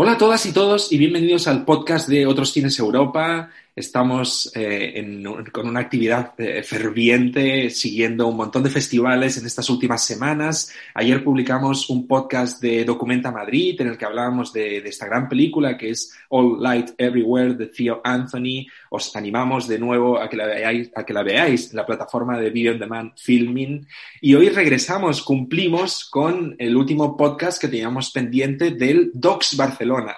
Hola 0.00 0.12
a 0.12 0.16
todas 0.16 0.46
y 0.46 0.52
todos 0.52 0.92
y 0.92 0.96
bienvenidos 0.96 1.48
al 1.48 1.64
podcast 1.64 2.08
de 2.08 2.24
Otros 2.24 2.52
Cines 2.52 2.78
Europa. 2.78 3.50
Estamos 3.78 4.50
eh, 4.56 5.22
con 5.52 5.68
una 5.68 5.78
actividad 5.78 6.34
eh, 6.38 6.64
ferviente, 6.64 7.70
siguiendo 7.70 8.26
un 8.26 8.36
montón 8.36 8.64
de 8.64 8.70
festivales 8.70 9.38
en 9.38 9.46
estas 9.46 9.70
últimas 9.70 10.04
semanas. 10.04 10.72
Ayer 10.94 11.22
publicamos 11.22 11.88
un 11.88 12.08
podcast 12.08 12.60
de 12.60 12.84
Documenta 12.84 13.30
Madrid 13.30 13.80
en 13.80 13.90
el 13.90 13.96
que 13.96 14.04
hablábamos 14.04 14.52
de, 14.52 14.78
esta 14.78 15.06
gran 15.06 15.28
película 15.28 15.78
que 15.78 15.90
es 15.90 16.12
All 16.30 16.60
Light 16.60 16.90
Everywhere 16.98 17.54
de 17.54 17.66
Theo 17.66 18.00
Anthony. 18.02 18.66
Os 18.90 19.14
animamos 19.14 19.68
de 19.68 19.78
nuevo 19.78 20.18
a 20.18 20.28
que 20.28 20.36
la 20.36 20.46
veáis, 20.46 20.90
a 20.96 21.06
que 21.06 21.12
la 21.12 21.22
veáis 21.22 21.70
en 21.70 21.76
la 21.76 21.86
plataforma 21.86 22.36
de 22.36 22.50
Video 22.50 22.72
on 22.72 22.80
Demand 22.80 23.12
Filming. 23.16 23.86
Y 24.20 24.34
hoy 24.34 24.48
regresamos, 24.48 25.22
cumplimos 25.22 26.04
con 26.10 26.56
el 26.58 26.76
último 26.76 27.16
podcast 27.16 27.60
que 27.60 27.68
teníamos 27.68 28.10
pendiente 28.10 28.72
del 28.72 29.12
Docs 29.14 29.56
Barcelona 29.56 30.16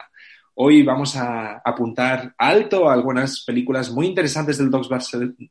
Hoy 0.55 0.83
vamos 0.83 1.17
a 1.17 1.63
apuntar 1.65 2.35
alto 2.37 2.89
a 2.89 2.93
algunas 2.93 3.45
películas 3.45 3.91
muy 3.91 4.07
interesantes 4.07 4.59
del 4.59 4.71
Docs 4.71 4.89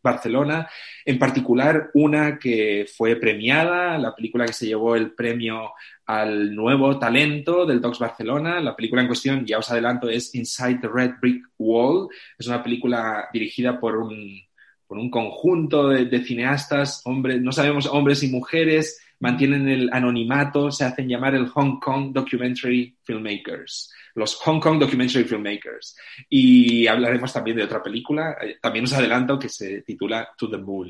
Barcelona, 0.01 0.69
en 1.05 1.17
particular 1.17 1.89
una 1.93 2.37
que 2.37 2.85
fue 2.95 3.15
premiada, 3.15 3.97
la 3.97 4.13
película 4.13 4.45
que 4.45 4.53
se 4.53 4.67
llevó 4.67 4.95
el 4.95 5.13
premio 5.13 5.71
al 6.05 6.53
nuevo 6.53 6.99
talento 6.99 7.65
del 7.65 7.81
Docs 7.81 7.99
Barcelona. 7.99 8.59
La 8.59 8.75
película 8.75 9.01
en 9.01 9.07
cuestión, 9.07 9.45
ya 9.45 9.57
os 9.57 9.71
adelanto, 9.71 10.09
es 10.09 10.35
Inside 10.35 10.79
the 10.81 10.89
Red 10.93 11.13
Brick 11.21 11.43
Wall. 11.57 12.09
Es 12.37 12.47
una 12.47 12.61
película 12.61 13.29
dirigida 13.31 13.79
por 13.79 13.97
un, 13.97 14.41
por 14.85 14.97
un 14.97 15.09
conjunto 15.09 15.89
de, 15.89 16.05
de 16.05 16.23
cineastas, 16.23 17.01
hombres, 17.05 17.41
no 17.41 17.51
sabemos 17.51 17.87
hombres 17.87 18.21
y 18.23 18.27
mujeres, 18.27 18.99
mantienen 19.19 19.67
el 19.67 19.89
anonimato, 19.91 20.71
se 20.71 20.85
hacen 20.85 21.07
llamar 21.07 21.35
el 21.35 21.47
Hong 21.47 21.79
Kong 21.79 22.11
Documentary 22.13 22.95
Filmmakers 23.03 23.91
los 24.19 24.35
Hong 24.35 24.59
Kong 24.59 24.79
Documentary 24.79 25.23
Filmmakers. 25.23 25.97
Y 26.29 26.85
hablaremos 26.87 27.33
también 27.33 27.57
de 27.57 27.63
otra 27.63 27.81
película, 27.81 28.37
eh, 28.41 28.57
también 28.61 28.85
os 28.85 28.93
adelanto 28.93 29.39
que 29.39 29.49
se 29.49 29.81
titula 29.81 30.29
To 30.37 30.49
the 30.49 30.57
Moon. 30.57 30.89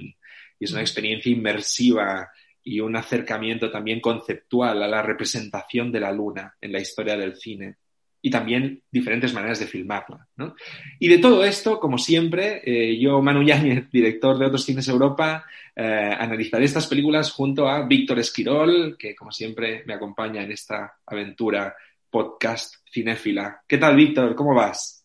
Y 0.59 0.65
es 0.65 0.71
una 0.71 0.81
experiencia 0.81 1.31
inmersiva 1.31 2.29
y 2.63 2.81
un 2.81 2.95
acercamiento 2.95 3.71
también 3.71 4.01
conceptual 4.01 4.83
a 4.83 4.87
la 4.87 5.01
representación 5.01 5.91
de 5.91 5.99
la 6.01 6.11
luna 6.11 6.55
en 6.59 6.73
la 6.73 6.79
historia 6.79 7.15
del 7.15 7.35
cine 7.35 7.77
y 8.21 8.29
también 8.29 8.81
diferentes 8.91 9.33
maneras 9.33 9.59
de 9.59 9.67
filmarla. 9.67 10.27
Y 10.99 11.07
de 11.07 11.19
todo 11.19 11.43
esto, 11.43 11.79
como 11.79 11.97
siempre, 11.97 12.61
eh, 12.65 12.99
yo, 12.99 13.21
Manu 13.21 13.43
Yáñez, 13.43 13.89
director 13.91 14.37
de 14.37 14.45
Otros 14.45 14.65
Cines 14.65 14.87
Europa, 14.87 15.45
eh, 15.75 16.15
analizaré 16.17 16.65
estas 16.65 16.87
películas 16.87 17.31
junto 17.31 17.67
a 17.67 17.85
Víctor 17.85 18.19
Esquirol, 18.19 18.97
que 18.97 19.15
como 19.15 19.31
siempre 19.31 19.83
me 19.85 19.93
acompaña 19.93 20.43
en 20.43 20.51
esta 20.51 20.97
aventura 21.05 21.75
podcast 22.09 22.75
cinéfila. 22.91 23.61
¿Qué 23.67 23.77
tal, 23.77 23.95
Víctor? 23.95 24.35
¿Cómo 24.35 24.53
vas? 24.53 24.98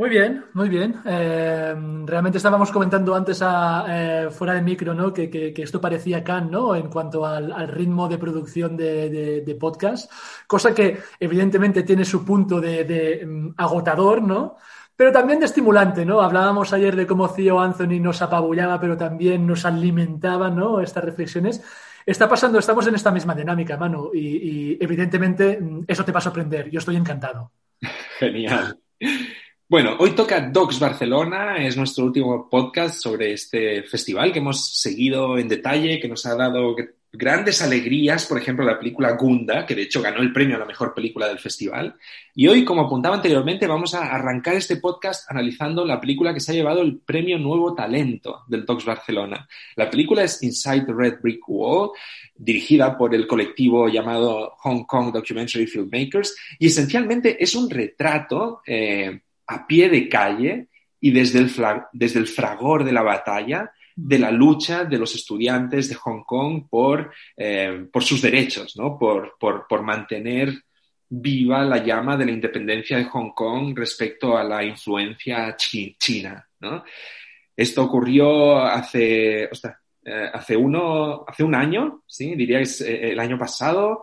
Muy 0.00 0.08
bien, 0.08 0.46
muy 0.54 0.70
bien. 0.70 1.02
Eh, 1.04 1.74
realmente 2.06 2.38
estábamos 2.38 2.70
comentando 2.70 3.14
antes 3.14 3.44
eh, 3.46 4.28
fuera 4.30 4.54
de 4.54 4.62
micro, 4.62 4.94
¿no? 4.94 5.12
Que, 5.12 5.52
esto 5.54 5.78
parecía 5.78 6.24
can, 6.24 6.50
¿no? 6.50 6.74
En 6.74 6.88
cuanto 6.88 7.26
al, 7.26 7.68
ritmo 7.68 8.08
de 8.08 8.16
producción 8.16 8.78
de, 8.78 9.56
podcast, 9.60 10.10
cosa 10.46 10.74
que 10.74 11.00
evidentemente 11.20 11.82
tiene 11.82 12.06
su 12.06 12.24
punto 12.24 12.62
de, 12.62 13.26
mm, 13.26 13.50
agotador, 13.58 14.22
¿no? 14.22 14.56
Pero 14.96 15.12
también 15.12 15.38
de 15.38 15.44
estimulante, 15.44 16.06
¿no? 16.06 16.22
Hablábamos 16.22 16.72
ayer 16.72 16.96
de 16.96 17.06
cómo 17.06 17.28
Theo 17.28 17.60
Anthony 17.60 18.00
nos 18.00 18.22
apabullaba, 18.22 18.80
pero 18.80 18.96
también 18.96 19.46
nos 19.46 19.66
alimentaba, 19.66 20.48
¿no? 20.48 20.80
Estas 20.80 21.04
reflexiones. 21.04 21.62
Está 22.06 22.26
pasando, 22.26 22.58
estamos 22.58 22.86
en 22.86 22.94
esta 22.94 23.10
misma 23.10 23.34
dinámica, 23.34 23.76
Manu, 23.76 24.12
y, 24.14 24.82
evidentemente 24.82 25.60
mm, 25.60 25.84
eso 25.86 26.06
te 26.06 26.12
va 26.12 26.20
a 26.20 26.22
sorprender. 26.22 26.70
Yo 26.70 26.78
estoy 26.78 26.96
encantado. 26.96 27.52
Genial. 28.18 28.78
Bueno, 29.70 29.94
hoy 30.00 30.16
toca 30.16 30.40
Docs 30.40 30.80
Barcelona, 30.80 31.64
es 31.64 31.76
nuestro 31.76 32.04
último 32.04 32.48
podcast 32.50 33.00
sobre 33.00 33.34
este 33.34 33.84
festival 33.84 34.32
que 34.32 34.40
hemos 34.40 34.76
seguido 34.76 35.38
en 35.38 35.46
detalle, 35.46 36.00
que 36.00 36.08
nos 36.08 36.26
ha 36.26 36.34
dado 36.34 36.74
grandes 37.12 37.62
alegrías, 37.62 38.26
por 38.26 38.38
ejemplo, 38.38 38.64
la 38.64 38.80
película 38.80 39.12
Gunda, 39.12 39.64
que 39.64 39.76
de 39.76 39.82
hecho 39.82 40.02
ganó 40.02 40.22
el 40.22 40.32
premio 40.32 40.56
a 40.56 40.58
la 40.58 40.64
mejor 40.64 40.92
película 40.92 41.28
del 41.28 41.38
festival. 41.38 41.94
Y 42.34 42.48
hoy, 42.48 42.64
como 42.64 42.80
apuntaba 42.80 43.14
anteriormente, 43.14 43.68
vamos 43.68 43.94
a 43.94 44.12
arrancar 44.12 44.56
este 44.56 44.78
podcast 44.78 45.30
analizando 45.30 45.84
la 45.84 46.00
película 46.00 46.34
que 46.34 46.40
se 46.40 46.50
ha 46.50 46.56
llevado 46.56 46.82
el 46.82 46.98
premio 46.98 47.38
Nuevo 47.38 47.72
Talento 47.72 48.42
del 48.48 48.66
Docs 48.66 48.84
Barcelona. 48.84 49.48
La 49.76 49.88
película 49.88 50.24
es 50.24 50.42
Inside 50.42 50.86
the 50.86 50.92
Red 50.92 51.20
Brick 51.22 51.48
Wall, 51.48 51.90
dirigida 52.34 52.98
por 52.98 53.14
el 53.14 53.24
colectivo 53.28 53.88
llamado 53.88 54.52
Hong 54.62 54.82
Kong 54.82 55.12
Documentary 55.12 55.68
Filmmakers, 55.68 56.34
y 56.58 56.66
esencialmente 56.66 57.40
es 57.40 57.54
un 57.54 57.70
retrato 57.70 58.62
eh, 58.66 59.20
a 59.50 59.66
pie 59.66 59.88
de 59.88 60.08
calle 60.08 60.68
y 61.00 61.10
desde 61.10 61.40
el, 61.40 61.50
desde 61.92 62.20
el 62.20 62.26
fragor 62.26 62.84
de 62.84 62.92
la 62.92 63.02
batalla 63.02 63.72
de 63.96 64.18
la 64.18 64.30
lucha 64.30 64.84
de 64.84 64.96
los 64.96 65.14
estudiantes 65.14 65.88
de 65.88 65.96
Hong 65.96 66.22
Kong 66.24 66.64
por, 66.70 67.12
eh, 67.36 67.86
por 67.92 68.02
sus 68.02 68.22
derechos, 68.22 68.76
¿no? 68.76 68.96
por, 68.98 69.36
por, 69.38 69.66
por, 69.68 69.82
mantener 69.82 70.54
viva 71.08 71.64
la 71.64 71.84
llama 71.84 72.16
de 72.16 72.26
la 72.26 72.30
independencia 72.30 72.96
de 72.96 73.04
Hong 73.04 73.32
Kong 73.32 73.76
respecto 73.76 74.38
a 74.38 74.44
la 74.44 74.64
influencia 74.64 75.54
china. 75.56 76.48
¿no? 76.60 76.84
Esto 77.56 77.82
ocurrió 77.82 78.58
hace, 78.58 79.42
eh, 79.42 80.30
hace, 80.32 80.56
uno, 80.56 81.24
hace 81.26 81.42
un 81.42 81.54
año, 81.54 82.04
¿sí? 82.06 82.34
diría 82.36 82.58
que 82.58 82.64
es 82.64 82.80
eh, 82.80 83.10
el 83.10 83.18
año 83.18 83.36
pasado, 83.36 84.02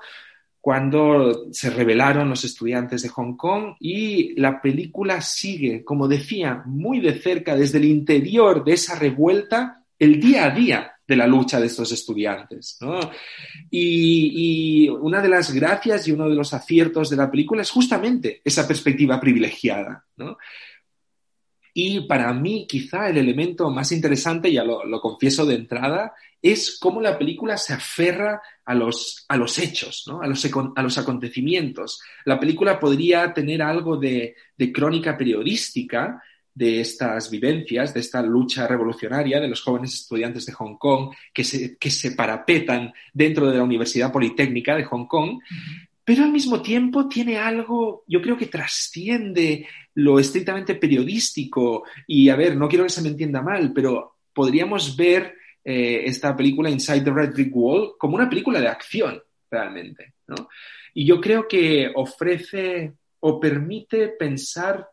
cuando 0.67 1.47
se 1.53 1.69
rebelaron 1.69 2.27
los 2.27 2.43
estudiantes 2.43 3.01
de 3.01 3.07
Hong 3.07 3.37
Kong 3.37 3.75
y 3.79 4.37
la 4.37 4.61
película 4.61 5.21
sigue, 5.21 5.81
como 5.85 6.09
decía, 6.09 6.61
muy 6.65 6.99
de 6.99 7.13
cerca 7.13 7.55
desde 7.55 7.77
el 7.77 7.85
interior 7.85 8.65
de 8.65 8.73
esa 8.73 8.99
revuelta 8.99 9.85
el 9.97 10.19
día 10.19 10.43
a 10.43 10.49
día 10.49 10.91
de 11.07 11.15
la 11.15 11.25
lucha 11.25 11.61
de 11.61 11.67
estos 11.67 11.93
estudiantes. 11.93 12.77
Y, 13.71 14.89
una 14.89 15.21
de 15.21 15.29
las 15.29 15.53
gracias 15.53 16.05
y 16.05 16.11
uno 16.11 16.27
de 16.27 16.35
los 16.35 16.53
aciertos 16.53 17.09
de 17.09 17.15
la 17.15 17.31
película 17.31 17.61
es 17.61 17.71
justamente 17.71 18.41
esa 18.43 18.67
perspectiva 18.67 19.21
privilegiada. 19.21 20.03
Y 21.79 22.01
para 22.07 22.33
mí, 22.33 22.65
quizá 22.67 23.07
el 23.07 23.19
elemento 23.19 23.69
más 23.69 23.93
interesante, 23.93 24.51
ya 24.51 24.65
lo, 24.65 24.99
confieso 24.99 25.45
de 25.45 25.55
entrada, 25.55 26.13
es 26.51 26.77
cómo 26.79 27.01
la 27.01 27.17
película 27.17 27.57
se 27.57 27.73
aferra 27.73 28.41
a 28.65 28.73
los, 28.73 29.25
a 29.27 29.37
los 29.37 29.57
hechos, 29.59 30.05
a, 30.21 30.27
los, 30.27 30.45
a, 30.75 30.81
los, 30.81 30.97
acontecimientos. 30.97 32.01
La 32.25 32.39
película 32.39 32.79
podría 32.79 33.33
tener 33.33 33.61
algo 33.61 33.97
de, 33.97 34.35
de 34.57 34.71
crónica 34.71 35.17
periodística, 35.17 36.21
de 36.57 36.81
estas 36.81 37.29
vivencias, 37.29 37.93
de 37.93 37.99
esta 37.99 38.19
lucha 38.23 38.65
revolucionaria 38.65 39.39
de 39.39 39.47
los 39.47 39.61
jóvenes 39.61 39.93
estudiantes 39.93 40.47
de 40.47 40.53
Hong 40.53 40.75
Kong 40.77 41.13
que 41.31 41.43
se, 41.43 41.77
que 41.77 41.91
se 41.91 42.13
parapetan 42.13 42.91
dentro 43.13 43.45
de 43.45 43.57
la 43.57 43.63
Universidad 43.63 44.11
Politécnica 44.11 44.75
de 44.75 44.85
Hong 44.85 45.05
Kong, 45.05 45.39
pero 46.03 46.23
al 46.23 46.31
mismo 46.31 46.61
tiempo 46.61 47.07
tiene 47.07 47.37
algo, 47.37 48.03
yo 48.07 48.21
creo 48.23 48.37
que 48.37 48.47
trasciende 48.47 49.67
lo 49.93 50.19
estrictamente 50.19 50.73
periodístico. 50.75 51.83
Y 52.07 52.29
a 52.29 52.35
ver, 52.35 52.55
no 52.55 52.67
quiero 52.69 52.85
que 52.85 52.89
se 52.89 53.01
me 53.01 53.09
entienda 53.09 53.41
mal, 53.41 53.73
pero 53.73 54.15
podríamos 54.33 54.95
ver 54.95 55.35
eh, 55.69 56.03
esta 56.05 56.33
película 56.33 56.69
Inside 56.69 57.01
the 57.01 57.11
Red 57.11 57.33
Brick 57.33 57.53
Wall 57.53 57.95
como 57.97 58.15
una 58.15 58.29
película 58.29 58.61
de 58.61 58.69
acción, 58.69 59.21
realmente. 59.51 60.13
Y 60.93 61.05
yo 61.05 61.19
creo 61.19 61.45
que 61.45 61.91
ofrece 61.93 62.93
o 63.19 63.37
permite 63.37 64.07
pensar 64.07 64.87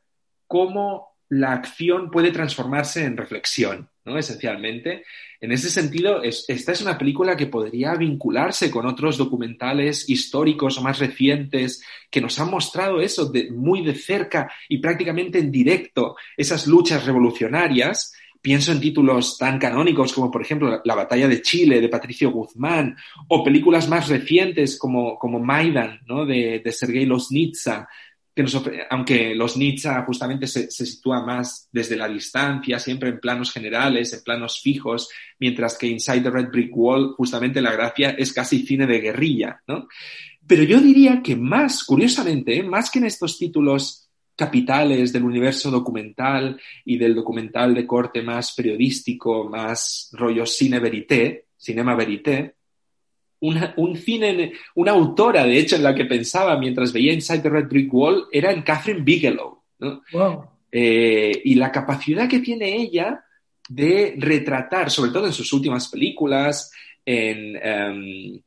cómo 0.48 1.10
la 1.28 1.52
acción 1.52 2.10
puede 2.10 2.32
transformarse 2.32 3.04
en 3.04 3.16
reflexión. 3.16 3.88
¿no? 4.04 4.18
Esencialmente. 4.18 5.04
En 5.40 5.52
ese 5.52 5.70
sentido, 5.70 6.24
esta 6.24 6.72
es 6.72 6.82
una 6.82 6.98
película 6.98 7.36
que 7.36 7.46
podría 7.46 7.94
vincularse 7.94 8.68
con 8.68 8.84
otros 8.84 9.16
documentales 9.16 10.10
históricos 10.10 10.76
o 10.76 10.82
más 10.82 10.98
recientes 10.98 11.84
que 12.10 12.20
nos 12.20 12.36
han 12.40 12.50
mostrado 12.50 13.00
eso 13.00 13.26
de, 13.30 13.48
muy 13.52 13.84
de 13.84 13.94
cerca 13.94 14.50
y 14.68 14.78
prácticamente 14.78 15.38
en 15.38 15.52
directo, 15.52 16.16
esas 16.36 16.66
luchas 16.66 17.06
revolucionarias. 17.06 18.12
Pienso 18.44 18.72
en 18.72 18.80
títulos 18.80 19.38
tan 19.38 19.58
canónicos 19.58 20.12
como, 20.12 20.30
por 20.30 20.42
ejemplo, 20.42 20.82
La 20.84 20.94
batalla 20.94 21.26
de 21.26 21.40
Chile 21.40 21.80
de 21.80 21.88
Patricio 21.88 22.30
Guzmán 22.30 22.94
o 23.28 23.42
películas 23.42 23.88
más 23.88 24.10
recientes 24.10 24.78
como, 24.78 25.18
como 25.18 25.40
Maidan 25.40 26.00
¿no? 26.06 26.26
de, 26.26 26.60
de 26.62 26.72
Sergei 26.72 27.06
Losnitsa 27.06 27.88
que 28.34 28.44
aunque 28.90 29.34
los 29.34 29.56
Nietzsche 29.56 29.88
justamente 30.06 30.46
se, 30.46 30.70
se, 30.70 30.84
sitúa 30.84 31.24
más 31.24 31.68
desde 31.72 31.96
la 31.96 32.08
distancia, 32.08 32.78
siempre 32.78 33.08
en 33.08 33.20
planos 33.20 33.50
generales, 33.50 34.12
en 34.12 34.24
planos 34.24 34.60
fijos, 34.60 35.08
mientras 35.38 35.78
que 35.78 35.86
Inside 35.86 36.20
the 36.20 36.30
Red 36.30 36.48
Brick 36.50 36.76
Wall, 36.76 37.14
justamente 37.16 37.62
la 37.62 37.72
gracia 37.72 38.10
es 38.10 38.32
casi 38.32 38.66
cine 38.66 38.86
de 38.86 39.00
guerrilla, 39.00 39.62
¿no? 39.68 39.88
Pero 40.46 40.64
yo 40.64 40.80
diría 40.80 41.22
que 41.22 41.36
más, 41.36 41.84
curiosamente, 41.84 42.62
más 42.62 42.90
que 42.90 42.98
en 42.98 43.06
estos 43.06 43.38
títulos 43.38 44.03
capitales 44.36 45.12
del 45.12 45.24
universo 45.24 45.70
documental 45.70 46.60
y 46.84 46.98
del 46.98 47.14
documental 47.14 47.74
de 47.74 47.86
corte 47.86 48.22
más 48.22 48.52
periodístico, 48.54 49.48
más 49.48 50.10
rollo 50.12 50.46
cine 50.46 50.80
verité, 50.80 51.46
cinema 51.56 51.94
verité, 51.94 52.54
una, 53.40 53.74
un 53.76 53.96
cine, 53.96 54.52
una 54.74 54.92
autora, 54.92 55.44
de 55.44 55.58
hecho, 55.58 55.76
en 55.76 55.82
la 55.82 55.94
que 55.94 56.06
pensaba 56.06 56.58
mientras 56.58 56.92
veía 56.92 57.12
Inside 57.12 57.40
the 57.40 57.50
Red 57.50 57.68
Brick 57.68 57.92
Wall 57.92 58.26
era 58.32 58.50
en 58.50 58.62
Catherine 58.62 59.02
Bigelow. 59.02 59.62
Eh, 60.72 61.42
y 61.44 61.54
la 61.54 61.70
capacidad 61.70 62.28
que 62.28 62.40
tiene 62.40 62.74
ella 62.74 63.24
de 63.68 64.14
retratar, 64.18 64.90
sobre 64.90 65.10
todo 65.10 65.26
en 65.26 65.32
sus 65.32 65.52
últimas 65.52 65.88
películas, 65.88 66.72
en 67.04 67.56
em, 67.62 68.40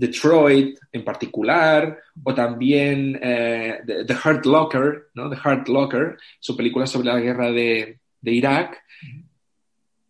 Detroit 0.00 0.78
en 0.90 1.04
particular, 1.04 1.98
o 2.22 2.34
también 2.34 3.18
eh, 3.22 3.80
The, 3.86 4.14
Heart 4.14 4.46
Locker, 4.46 5.10
¿no? 5.14 5.28
The 5.28 5.36
Heart 5.36 5.68
Locker, 5.68 6.16
su 6.40 6.56
película 6.56 6.86
sobre 6.86 7.08
la 7.08 7.20
guerra 7.20 7.52
de, 7.52 7.98
de 8.20 8.32
Irak, 8.32 8.82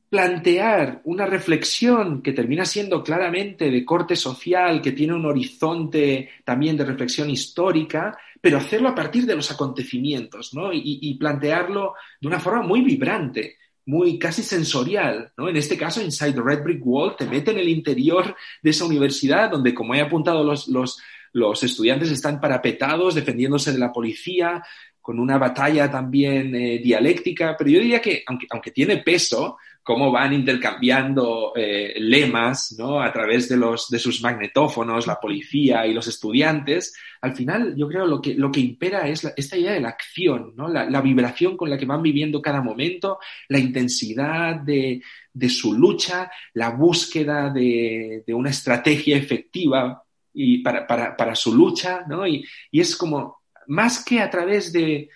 plantear 0.09 1.03
una 1.05 1.27
reflexión 1.27 2.21
que 2.23 2.33
termina 2.33 2.65
siendo 2.65 3.03
claramente 3.03 3.71
de 3.71 3.85
corte 3.85 4.17
social, 4.17 4.81
que 4.83 4.93
tiene 4.93 5.15
un 5.15 5.27
horizonte 5.27 6.31
también 6.45 6.77
de 6.77 6.85
reflexión 6.85 7.31
histórica, 7.31 8.17
pero 8.41 8.59
hacerlo 8.59 8.89
a 8.89 8.95
partir 8.95 9.27
de 9.27 9.37
los 9.37 9.51
acontecimientos, 9.51 10.55
¿no? 10.55 10.71
Y, 10.73 11.15
plantearlo 11.15 11.95
de 12.21 12.27
una 12.27 12.41
forma 12.41 12.63
muy 12.63 12.83
vibrante, 12.83 13.57
muy 13.87 14.19
casi 14.19 14.43
sensorial, 14.43 15.33
¿no? 15.37 15.49
En 15.49 15.57
este 15.57 15.77
caso, 15.77 16.03
Inside 16.03 16.35
the 16.35 16.43
Red 16.43 16.63
Brick 16.63 16.85
Wall 16.85 17.17
te 17.17 17.27
mete 17.27 17.51
en 17.51 17.59
el 17.59 17.69
interior 17.69 18.37
de 18.63 18.71
esa 18.71 18.85
universidad 18.85 19.51
donde, 19.51 19.75
como 19.75 19.95
he 19.95 20.01
apuntado, 20.01 20.45
los, 20.45 20.69
los, 20.69 21.63
estudiantes 21.63 22.11
están 22.11 22.41
parapetados, 22.41 23.15
defendiéndose 23.15 23.73
de 23.73 23.79
la 23.79 23.93
policía, 23.93 24.63
con 25.01 25.19
una 25.19 25.39
batalla 25.39 25.91
también 25.91 26.55
eh, 26.55 26.79
dialéctica, 26.79 27.57
pero 27.57 27.71
yo 27.71 27.81
diría 27.81 28.01
que, 28.01 28.23
aunque, 28.27 28.47
aunque 28.51 28.71
tiene 28.71 28.99
peso, 28.99 29.57
cómo 29.83 30.13
van 30.13 30.33
intercambiando 30.33 31.53
eh, 31.57 31.95
lemas 31.99 32.75
¿no? 32.79 33.01
a 33.01 33.13
través 33.13 33.49
de, 33.49 33.57
los, 33.57 33.89
de 33.89 33.99
sus 33.99 34.21
magnetófonos, 34.21 35.07
la 35.07 35.19
policía 35.19 35.87
y 35.87 35.95
los 35.95 36.07
estudiantes, 36.07 36.95
al 37.23 37.35
final 37.35 37.75
yo 37.77 37.89
creo 37.89 38.07
lo 38.07 38.21
que, 38.21 38.35
lo 38.35 38.51
que 38.51 38.61
impera 38.61 39.09
es 39.09 39.25
esta 39.37 39.57
idea 39.57 39.73
de 39.73 39.81
la 39.81 39.91
acción, 39.91 40.55
¿no? 40.57 40.69
La, 40.69 41.01
vibración 41.01 41.57
con 41.57 41.69
la 41.69 41.79
que 41.79 41.87
van 41.87 42.03
viviendo 42.03 42.41
cada 42.41 42.63
momento, 42.63 43.19
la 43.49 43.59
intensidad 43.59 44.57
de, 44.57 45.03
su 45.49 45.75
lucha, 45.75 46.31
la 46.55 46.71
búsqueda 46.71 47.51
de, 47.51 48.23
una 48.29 48.51
estrategia 48.51 49.17
efectiva 49.17 50.03
y 50.33 50.63
para, 50.63 51.35
su 51.35 51.55
lucha, 51.55 52.05
¿no? 52.09 52.27
Y, 52.27 52.45
y, 52.71 52.81
es 52.81 52.97
como, 52.97 53.43
más 53.67 54.05
que 54.05 54.21
a 54.21 54.31
través 54.31 54.73
de, 54.73 55.09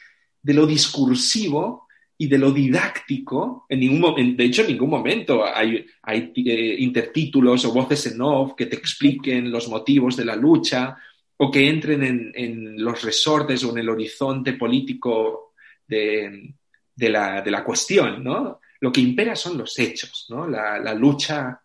de 0.42 0.54
lo 0.54 0.66
discursivo, 0.66 1.83
y 2.16 2.28
de 2.28 2.38
lo 2.38 2.52
didáctico, 2.52 3.66
en 3.68 3.80
ningún, 3.80 4.36
de 4.36 4.44
hecho 4.44 4.62
en 4.62 4.68
ningún 4.68 4.90
momento 4.90 5.44
hay, 5.44 5.84
hay 6.02 6.32
eh, 6.36 6.76
intertítulos 6.78 7.64
o 7.64 7.72
voces 7.72 8.06
en 8.06 8.20
off 8.20 8.54
que 8.56 8.66
te 8.66 8.76
expliquen 8.76 9.50
los 9.50 9.68
motivos 9.68 10.16
de 10.16 10.24
la 10.24 10.36
lucha 10.36 10.96
o 11.36 11.50
que 11.50 11.68
entren 11.68 12.04
en, 12.04 12.32
en 12.34 12.82
los 12.82 13.02
resortes 13.02 13.64
o 13.64 13.70
en 13.70 13.78
el 13.78 13.88
horizonte 13.88 14.52
político 14.52 15.54
de, 15.86 16.54
de, 16.94 17.08
la, 17.08 17.42
de, 17.42 17.50
la, 17.50 17.64
cuestión, 17.64 18.22
¿no? 18.22 18.60
Lo 18.80 18.92
que 18.92 19.00
impera 19.00 19.34
son 19.34 19.58
los 19.58 19.76
hechos, 19.78 20.26
¿no? 20.28 20.46
La, 20.46 20.78
la 20.78 20.94
lucha 20.94 21.60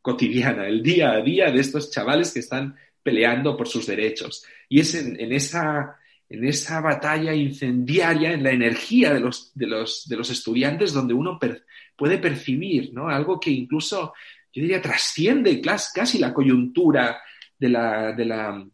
cotidiana, 0.00 0.68
el 0.68 0.82
día 0.82 1.12
a 1.12 1.20
día 1.20 1.50
de 1.50 1.60
estos 1.60 1.90
chavales 1.90 2.32
que 2.32 2.40
están 2.40 2.76
peleando 3.02 3.56
por 3.56 3.66
sus 3.66 3.86
derechos. 3.86 4.44
Y 4.68 4.80
es 4.80 4.94
en, 4.94 5.18
en 5.20 5.32
esa 5.32 5.98
en 6.32 6.46
esa 6.46 6.80
batalla 6.80 7.34
incendiaria, 7.34 8.32
en 8.32 8.42
la 8.42 8.52
energía 8.52 9.12
de 9.12 9.20
los, 9.20 9.52
de 9.54 9.66
los, 9.66 10.08
de 10.08 10.16
los 10.16 10.30
estudiantes, 10.30 10.94
donde 10.94 11.12
uno 11.12 11.38
puede 11.94 12.16
percibir 12.16 12.90
¿no? 12.94 13.10
algo 13.10 13.38
que 13.38 13.50
incluso, 13.50 14.14
yo 14.50 14.62
diría, 14.62 14.80
trasciende 14.80 15.60
casi 15.60 16.18
la 16.18 16.32
coyuntura 16.32 17.20
de 17.58 17.68
la, 17.68 18.12
de 18.12 18.24
la, 18.24 18.66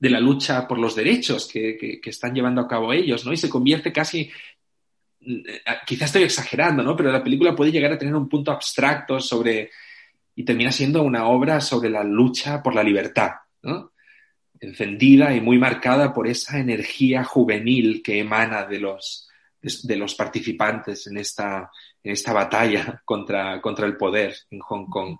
de 0.00 0.10
la 0.10 0.18
lucha 0.18 0.66
por 0.66 0.80
los 0.80 0.96
derechos 0.96 1.46
que, 1.46 1.78
que, 1.78 2.10
están 2.10 2.34
llevando 2.34 2.60
a 2.60 2.66
cabo 2.66 2.92
ellos, 2.92 3.24
¿no? 3.24 3.32
Y 3.32 3.36
se 3.36 3.48
convierte 3.48 3.92
casi, 3.92 4.28
eh, 5.20 5.62
quizás 5.86 6.06
estoy 6.06 6.24
exagerando, 6.24 6.82
¿no? 6.82 6.96
Pero 6.96 7.12
la 7.12 7.22
película 7.22 7.54
puede 7.54 7.70
llegar 7.70 7.92
a 7.92 7.98
tener 7.98 8.16
un 8.16 8.28
punto 8.28 8.50
abstracto 8.50 9.20
sobre, 9.20 9.70
y 10.34 10.44
termina 10.44 10.72
siendo 10.72 11.04
una 11.04 11.28
obra 11.28 11.60
sobre 11.60 11.88
la 11.88 12.02
lucha 12.02 12.60
por 12.60 12.74
la 12.74 12.82
libertad, 12.82 13.30
¿no? 13.62 13.92
Encendida 14.60 15.34
y 15.34 15.40
muy 15.40 15.58
marcada 15.58 16.12
por 16.12 16.28
esa 16.28 16.58
energía 16.58 17.24
juvenil 17.24 18.02
que 18.02 18.20
emana 18.20 18.66
de 18.66 18.78
los, 18.78 19.28
de 19.60 19.96
los 19.96 20.14
participantes 20.14 21.06
en 21.06 21.16
esta, 21.18 21.70
en 22.02 22.12
esta 22.12 22.32
batalla 22.32 23.02
contra, 23.04 23.60
contra 23.60 23.86
el 23.86 23.96
poder 23.96 24.34
en 24.50 24.60
Hong 24.60 24.86
Kong. 24.86 25.16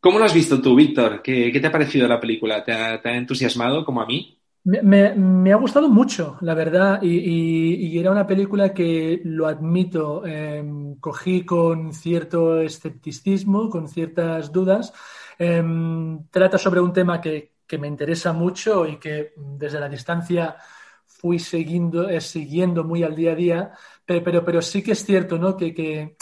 ¿Cómo 0.00 0.18
lo 0.18 0.24
has 0.24 0.34
visto 0.34 0.60
tú, 0.60 0.74
Víctor? 0.74 1.22
¿Qué, 1.22 1.56
te 1.60 1.66
ha 1.66 1.72
parecido 1.72 2.06
la 2.06 2.20
película? 2.20 2.64
¿Te 2.64 2.72
ha, 2.72 3.16
entusiasmado 3.16 3.84
como 3.84 4.00
a 4.00 4.06
mí? 4.06 4.38
Me, 4.64 5.52
ha 5.52 5.56
gustado 5.56 5.88
mucho, 5.88 6.36
la 6.42 6.54
verdad, 6.54 7.00
y, 7.02 7.98
era 7.98 8.10
una 8.10 8.26
película 8.26 8.72
que, 8.72 9.20
lo 9.24 9.46
admito, 9.46 10.24
em, 10.26 10.96
cogí 10.96 11.44
con 11.44 11.92
cierto 11.92 12.60
escepticismo, 12.60 13.70
con 13.70 13.88
ciertas 13.88 14.52
dudas. 14.52 14.92
Em, 15.38 16.24
trata 16.30 16.58
sobre 16.58 16.80
un 16.80 16.92
tema 16.92 17.20
que, 17.20 17.57
que 17.68 17.78
me 17.78 17.86
interesa 17.86 18.32
mucho 18.32 18.86
y 18.86 18.96
que 18.96 19.34
desde 19.36 19.78
la 19.78 19.88
distancia 19.88 20.56
fui 21.04 21.38
siguiendo, 21.38 22.08
eh, 22.08 22.20
siguiendo 22.20 22.82
muy 22.82 23.02
al 23.02 23.14
día 23.14 23.32
a 23.32 23.34
día, 23.34 23.72
pero, 24.06 24.44
pero, 24.44 24.62
sí 24.62 24.82
que 24.82 24.92
es 24.92 25.04
cierto 25.04 25.38
¿no? 25.38 25.56
que, 25.56 26.16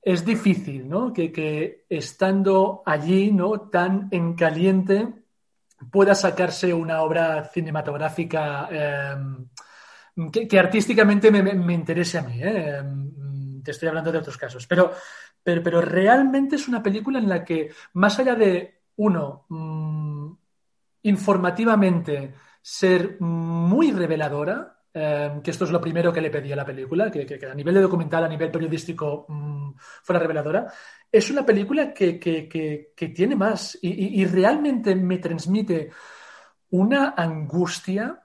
es 0.00 0.24
difícil 0.24 0.88
¿no? 0.88 1.12
que, 1.12 1.84
estando 1.90 2.82
allí 2.86 3.30
¿no? 3.32 3.60
tan 3.68 4.08
en 4.10 4.34
caliente 4.34 5.08
pueda 5.90 6.14
sacarse 6.14 6.72
una 6.72 7.02
obra 7.02 7.44
cinematográfica 7.44 8.68
em, 8.70 9.48
que, 10.30 10.58
artísticamente 10.58 11.30
me, 11.30 11.74
interese 11.74 12.18
a 12.18 12.22
mí. 12.22 12.42
¿eh? 12.42 12.78
Em, 12.78 13.62
te 13.62 13.72
estoy 13.72 13.88
hablando 13.88 14.10
de 14.10 14.18
otros 14.18 14.38
casos, 14.38 14.66
pero, 14.66 14.92
pero, 15.42 15.62
pero, 15.62 15.80
realmente 15.82 16.56
es 16.56 16.66
una 16.66 16.82
película 16.82 17.18
en 17.18 17.28
la 17.28 17.44
que, 17.44 17.70
más 17.92 18.18
allá 18.18 18.34
de, 18.34 18.78
uno, 18.98 19.46
mm, 19.48 20.07
informativamente 21.08 22.34
ser 22.60 23.20
muy 23.20 23.92
reveladora, 23.92 24.78
eh, 24.92 25.40
que 25.42 25.50
esto 25.50 25.64
es 25.64 25.70
lo 25.70 25.80
primero 25.80 26.12
que 26.12 26.20
le 26.20 26.30
pedí 26.30 26.52
a 26.52 26.56
la 26.56 26.64
película, 26.64 27.10
que, 27.10 27.38
a 27.50 27.54
nivel 27.54 27.74
de 27.74 27.80
documental, 27.80 28.24
a 28.24 28.28
nivel 28.28 28.50
periodístico, 28.50 29.26
mm, 29.28 29.72
fuera 30.02 30.20
reveladora. 30.20 30.66
Es 31.10 31.30
una 31.30 31.44
película 31.44 31.92
que, 31.92 32.92
tiene 33.14 33.36
más 33.36 33.78
y, 33.80 34.24
realmente 34.26 34.94
me 34.94 35.18
transmite 35.18 35.90
una 36.70 37.14
angustia 37.16 38.22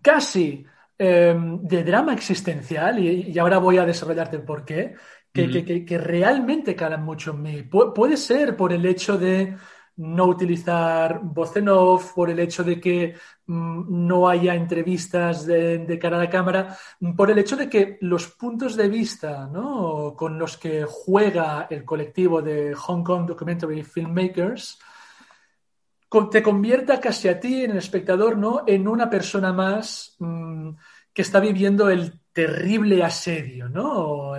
casi 0.00 0.64
eh, 0.98 1.34
de 1.62 1.84
drama 1.84 2.12
existencial, 2.14 2.98
y, 2.98 3.38
ahora 3.38 3.58
voy 3.58 3.78
a 3.78 3.84
desarrollarte 3.84 4.36
el 4.36 4.42
por 4.42 4.64
qué, 4.64 4.94
que, 5.32 5.98
realmente 5.98 6.74
calan 6.74 7.04
mucho 7.04 7.32
en 7.32 7.42
mí. 7.42 7.62
puede 7.62 8.16
ser 8.16 8.56
por 8.56 8.72
el 8.72 8.84
hecho 8.86 9.18
de 9.18 9.56
no 10.00 10.24
utilizar 10.24 11.20
voz 11.22 11.54
en 11.56 11.68
off, 11.68 12.14
por 12.14 12.30
el 12.30 12.38
hecho 12.38 12.64
de 12.64 12.80
que 12.80 13.14
mm, 13.46 14.06
no 14.06 14.28
haya 14.28 14.54
entrevistas 14.54 15.44
de, 15.44 15.98
cara 16.00 16.16
a 16.16 16.20
la 16.20 16.30
cámara, 16.30 16.76
por 17.14 17.30
el 17.30 17.38
hecho 17.38 17.56
de 17.56 17.68
que 17.68 17.98
los 18.00 18.28
puntos 18.28 18.76
de 18.76 18.88
vista 18.88 19.46
¿no? 19.46 20.14
con 20.16 20.38
los 20.38 20.56
que 20.56 20.86
juega 20.88 21.66
el 21.68 21.84
colectivo 21.84 22.40
de 22.40 22.74
Hong 22.74 23.02
Kong 23.02 23.26
Documentary 23.26 23.82
Filmmakers 23.82 24.78
te 26.30 26.42
convierta 26.42 26.98
casi 26.98 27.28
a 27.28 27.38
ti, 27.38 27.64
en 27.64 27.72
el 27.72 27.78
espectador, 27.78 28.38
¿no? 28.38 28.64
en 28.66 28.88
una 28.88 29.08
persona 29.10 29.52
más 29.52 30.16
mm, 30.18 30.70
que 31.12 31.22
está 31.22 31.40
viviendo 31.40 31.90
el 31.90 32.20
terrible 32.32 33.04
asedio, 33.04 33.68
¿no? 33.68 34.32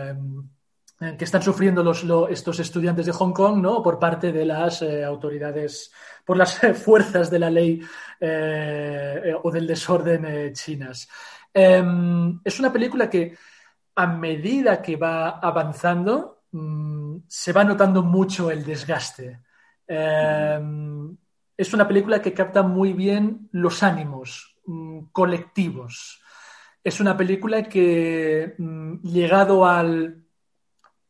Eh, 1.02 1.16
que 1.18 1.26
están 1.26 1.42
sufriendo 1.42 1.84
los, 1.84 2.06
estos 2.30 2.60
estudiantes 2.60 3.08
de 3.08 3.12
Hong 3.12 3.34
Kong 3.34 3.58
¿no? 3.60 3.82
por 3.82 3.98
parte 3.98 4.32
de 4.32 4.46
las 4.46 4.84
eh, 4.84 5.04
autoridades, 5.04 5.92
por 6.24 6.38
las 6.38 6.60
fuerzas 6.86 7.32
de 7.32 7.40
la 7.40 7.50
ley 7.50 7.82
eh, 8.20 9.34
o 9.42 9.50
del 9.50 9.66
desorden 9.66 10.54
chinas. 10.54 11.10
Em, 11.52 12.40
es 12.44 12.60
una 12.60 12.72
película 12.72 13.10
que 13.10 13.36
a 13.96 14.06
medida 14.06 14.80
que 14.80 14.96
va 14.96 15.40
avanzando 15.40 16.44
mm, 16.52 17.18
se 17.28 17.52
va 17.52 17.64
notando 17.64 18.04
mucho 18.04 18.52
el 18.52 18.64
desgaste. 18.64 19.40
Em, 19.88 21.18
es 21.58 21.74
una 21.74 21.88
película 21.88 22.22
que 22.22 22.34
capta 22.34 22.62
muy 22.62 22.94
bien 22.94 23.50
los 23.54 23.82
ánimos 23.82 24.56
mm, 24.68 25.06
colectivos. 25.12 26.22
Es 26.84 27.00
una 27.00 27.18
película 27.18 27.64
que, 27.64 28.54
mm, 28.58 29.02
llegado 29.02 29.66
al 29.66 30.21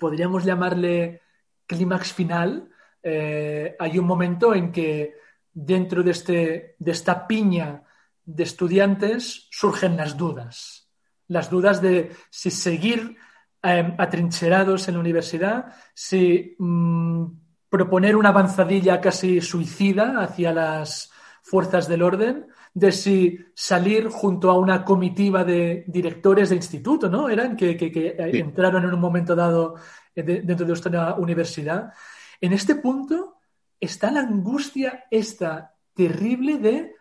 podríamos 0.01 0.43
llamarle 0.43 1.21
clímax 1.67 2.11
final, 2.11 2.67
eh, 3.03 3.75
hay 3.79 3.99
un 3.99 4.07
momento 4.07 4.55
en 4.55 4.71
que 4.71 5.13
dentro 5.53 6.01
de, 6.01 6.09
este, 6.09 6.75
de 6.79 6.91
esta 6.91 7.27
piña 7.27 7.83
de 8.25 8.43
estudiantes 8.43 9.47
surgen 9.51 9.95
las 9.95 10.17
dudas. 10.17 10.89
Las 11.27 11.51
dudas 11.51 11.83
de 11.83 12.11
si 12.31 12.49
seguir 12.49 13.15
em, 13.61 13.93
atrincherados 13.99 14.87
en 14.87 14.95
la 14.95 15.01
universidad, 15.01 15.75
si 15.93 16.55
mm, 16.57 17.25
proponer 17.69 18.15
una 18.15 18.29
avanzadilla 18.29 18.99
casi 18.99 19.39
suicida 19.39 20.19
hacia 20.23 20.51
las 20.51 21.11
fuerzas 21.43 21.87
del 21.87 22.01
orden, 22.01 22.47
de 22.73 22.91
si 22.91 23.37
salir 23.53 24.07
junto 24.07 24.49
a 24.49 24.57
una 24.57 24.85
comitiva 24.85 25.43
de 25.43 25.83
directores 25.87 26.49
de 26.49 26.55
instituto, 26.55 27.09
¿no? 27.09 27.29
Eran 27.29 27.55
que, 27.55 28.15
entraron 28.17 28.83
en 28.83 28.93
un 28.93 28.99
momento 28.99 29.35
dado 29.35 29.75
eh, 30.15 30.23
dentro 30.23 30.65
de 30.65 30.67
nuestra 30.67 31.15
universidad. 31.15 31.93
En 32.39 32.53
este 32.53 32.75
punto 32.75 33.35
está 33.79 34.11
la 34.11 34.21
angustia 34.21 35.05
esta 35.11 35.75
terrible 35.93 36.57
de 36.59 36.95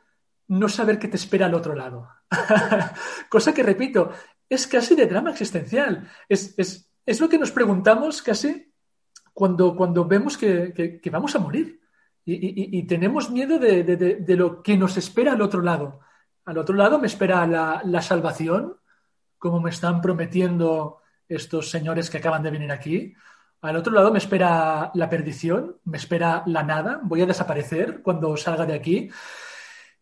no 0.49 0.69
saber 0.69 0.99
qué 0.99 1.07
te 1.07 1.17
espera 1.17 1.47
al 1.47 1.55
otro 1.55 1.75
lado. 1.75 2.09
Cosa 3.29 3.55
que, 3.55 3.63
repito, 3.63 4.11
es 4.49 4.67
casi 4.67 4.97
de 4.97 5.07
drama 5.07 5.31
existencial. 5.31 6.09
Es, 6.29 6.91
lo 7.21 7.29
que 7.29 7.39
nos 7.39 7.53
preguntamos 7.53 8.23
casi 8.23 8.73
cuando, 9.33 9.77
cuando 9.77 10.05
vemos 10.05 10.37
que 10.37 11.01
vamos 11.13 11.35
a 11.37 11.39
morir 11.39 11.80
y, 12.25 12.83
tenemos 12.85 13.31
miedo 13.31 13.59
de, 13.59 14.37
lo 14.37 14.63
que 14.63 14.77
nos 14.77 14.97
espera 14.97 15.33
al 15.33 15.43
otro 15.43 15.63
lado. 15.63 16.01
Al 16.45 16.59
otro 16.59 16.75
lado 16.75 16.99
me 16.99 17.07
espera 17.07 17.47
la, 17.47 18.03
salvación, 18.03 18.77
como 19.39 19.61
me 19.61 19.71
están 19.71 20.01
prometiendo 20.01 20.99
estos 21.29 21.71
señores 21.71 22.11
que 22.11 22.19
acaban 22.19 22.43
de 22.43 22.51
venir 22.51 22.71
aquí. 22.73 23.15
Al 23.63 23.77
otro 23.77 23.93
lado 23.93 24.13
me 24.13 24.19
espera 24.19 24.91
la 24.95 25.09
perdición, 25.09 25.77
me 25.85 25.99
espera 25.99 26.43
la 26.47 26.63
nada, 26.63 27.01
voy 27.03 27.23
a 27.23 27.27
desaparecer 27.27 28.03
cuando 28.03 28.37
salga 28.37 28.67
de 28.67 28.75
aquí. 28.75 29.11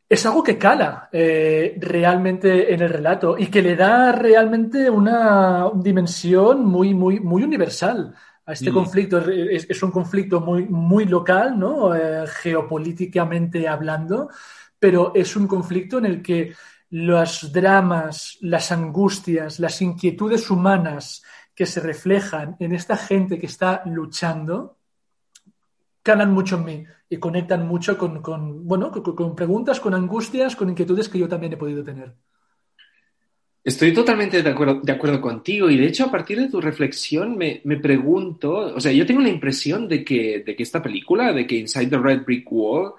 Es 0.09 0.25
algo 0.25 0.43
que 0.43 0.57
cala 0.57 1.09
eh, 1.13 1.77
realmente 1.79 2.73
en 2.73 2.81
el 2.81 2.89
relato 2.89 3.37
y 3.37 3.49
que 3.49 3.61
le 3.61 3.77
da 3.77 4.13
realmente 4.13 4.89
una 4.89 5.71
dimensión 5.75 6.65
muy, 6.65 6.95
muy, 6.95 7.21
muy 7.21 7.43
universal 7.43 8.15
a 8.49 8.53
este 8.55 8.73
conflicto. 8.73 9.19
Es, 9.19 9.83
un 9.83 9.91
conflicto 9.91 10.41
muy, 10.41 10.65
muy 10.65 11.05
local, 11.05 11.59
¿no? 11.59 11.95
Eh, 11.95 12.27
geopolíticamente 12.27 13.69
hablando, 13.69 14.31
pero 14.79 15.13
es 15.15 15.37
un 15.37 15.47
conflicto 15.47 15.99
en 15.99 16.07
el 16.07 16.23
que 16.23 16.55
los 16.91 17.53
dramas, 17.53 18.39
las 18.41 18.73
angustias, 18.73 19.61
las 19.61 19.83
inquietudes 19.83 20.51
humanas 20.51 21.23
que 21.55 21.67
se 21.67 21.81
reflejan 21.81 22.57
en 22.59 22.73
esta 22.73 22.97
gente 22.97 23.39
que 23.39 23.47
está 23.47 23.83
luchando, 23.85 24.79
calan 26.03 26.33
mucho 26.33 26.57
en 26.57 26.65
mí 26.65 26.85
y 27.11 27.19
conectan 27.19 27.69
mucho 27.69 27.99
con, 27.99 28.67
bueno, 28.67 28.91
con 28.91 29.37
preguntas, 29.37 29.79
con 29.79 29.93
angustias, 29.93 30.57
con 30.57 30.71
inquietudes 30.71 31.11
que 31.11 31.19
yo 31.19 31.29
también 31.29 31.53
he 31.53 31.59
podido 31.59 31.85
tener. 31.85 32.15
Estoy 33.65 33.93
totalmente 33.93 34.43
de 34.43 34.51
acuerdo, 34.51 34.81
de 34.83 34.93
acuerdo 34.93 35.21
contigo 35.21 35.69
y 35.69 35.77
de 35.77 35.87
hecho 35.87 36.05
a 36.05 36.11
partir 36.11 36.41
de 36.41 36.49
tu 36.49 36.61
reflexión 36.61 37.37
me, 37.37 37.61
pregunto, 37.83 38.75
o 38.75 38.81
sea, 38.81 38.93
yo 38.93 39.05
tengo 39.05 39.21
la 39.21 39.29
impresión 39.29 39.89
de 39.89 40.05
que, 40.05 40.43
de 40.45 40.57
que 40.57 40.63
esta 40.63 40.83
película, 40.83 41.33
de 41.33 41.47
que 41.47 41.57
Inside 41.57 41.89
the 41.89 41.99
Red 41.99 42.25
Brick 42.25 42.51
Wall, 42.51 42.95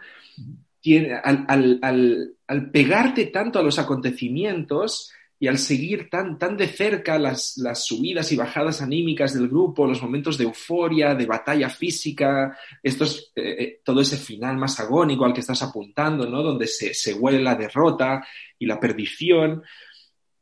tiene, 0.81 1.13
al, 1.13 2.35
pegarte 2.71 3.27
tanto 3.27 3.59
a 3.59 3.63
los 3.63 3.79
acontecimientos 3.79 5.11
y 5.41 5.47
al 5.47 5.57
seguir 5.57 6.09
tan, 6.09 6.37
tan 6.37 6.57
de 6.57 6.67
cerca 6.67 7.17
las, 7.17 7.57
las, 7.57 7.85
subidas 7.85 8.31
y 8.31 8.35
bajadas 8.35 8.81
anímicas 8.81 9.33
del 9.33 9.47
grupo, 9.47 9.87
los 9.87 10.01
momentos 10.01 10.37
de 10.37 10.43
euforia, 10.43 11.15
de 11.15 11.25
batalla 11.25 11.69
física, 11.69 12.57
estos, 12.83 13.31
eh, 13.35 13.55
eh, 13.57 13.81
todo 13.83 14.01
ese 14.01 14.17
final 14.17 14.57
más 14.57 14.79
agónico 14.81 15.23
al 15.23 15.33
que 15.33 15.39
estás 15.39 15.63
apuntando, 15.63 16.27
¿no? 16.27 16.43
Donde 16.43 16.67
se, 16.67 16.93
se 16.93 17.13
huele 17.13 17.41
la 17.41 17.55
derrota 17.55 18.21
y 18.57 18.65
la 18.65 18.79
perdición 18.79 19.63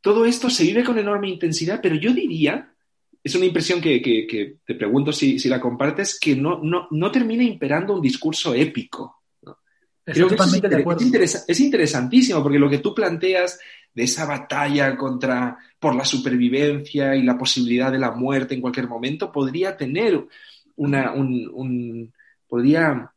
todo 0.08 0.24
esto 0.24 0.50
se 0.50 0.64
vive 0.64 0.86
con 0.86 0.98
enorme 0.98 1.28
intensidad, 1.28 1.82
pero 1.84 1.96
yo 1.96 2.14
diría, 2.14 2.72
es 3.22 3.36
una 3.36 3.44
impresión 3.44 3.82
que, 3.82 4.56
te 4.66 4.76
pregunto 4.76 5.12
si, 5.12 5.38
la 5.50 5.60
compartes, 5.60 6.18
que 6.18 6.34
no, 6.34 6.62
no, 6.64 7.12
termina 7.12 7.44
imperando 7.44 7.94
un 7.94 8.02
discurso 8.02 8.54
épico. 8.54 9.22
Creo 10.06 10.30
que 10.30 10.36
es, 11.22 11.44
es, 11.46 11.60
interesantísimo, 11.60 12.42
porque 12.42 12.58
lo 12.58 12.70
que 12.70 12.78
tú 12.78 12.96
planteas 12.96 13.60
de 13.94 14.04
esa 14.04 14.26
batalla 14.26 14.96
contra, 14.96 15.58
por 15.78 15.94
la 15.94 16.06
supervivencia 16.06 17.14
y 17.14 17.24
la 17.24 17.38
posibilidad 17.38 17.92
de 17.92 18.00
la 18.00 18.12
muerte 18.12 18.54
en 18.56 18.62
cualquier 18.62 18.88
momento, 18.88 19.30
podría 19.30 19.76
tener 19.76 20.26
una, 20.78 21.12
un 21.12 22.14
podría 22.48 23.12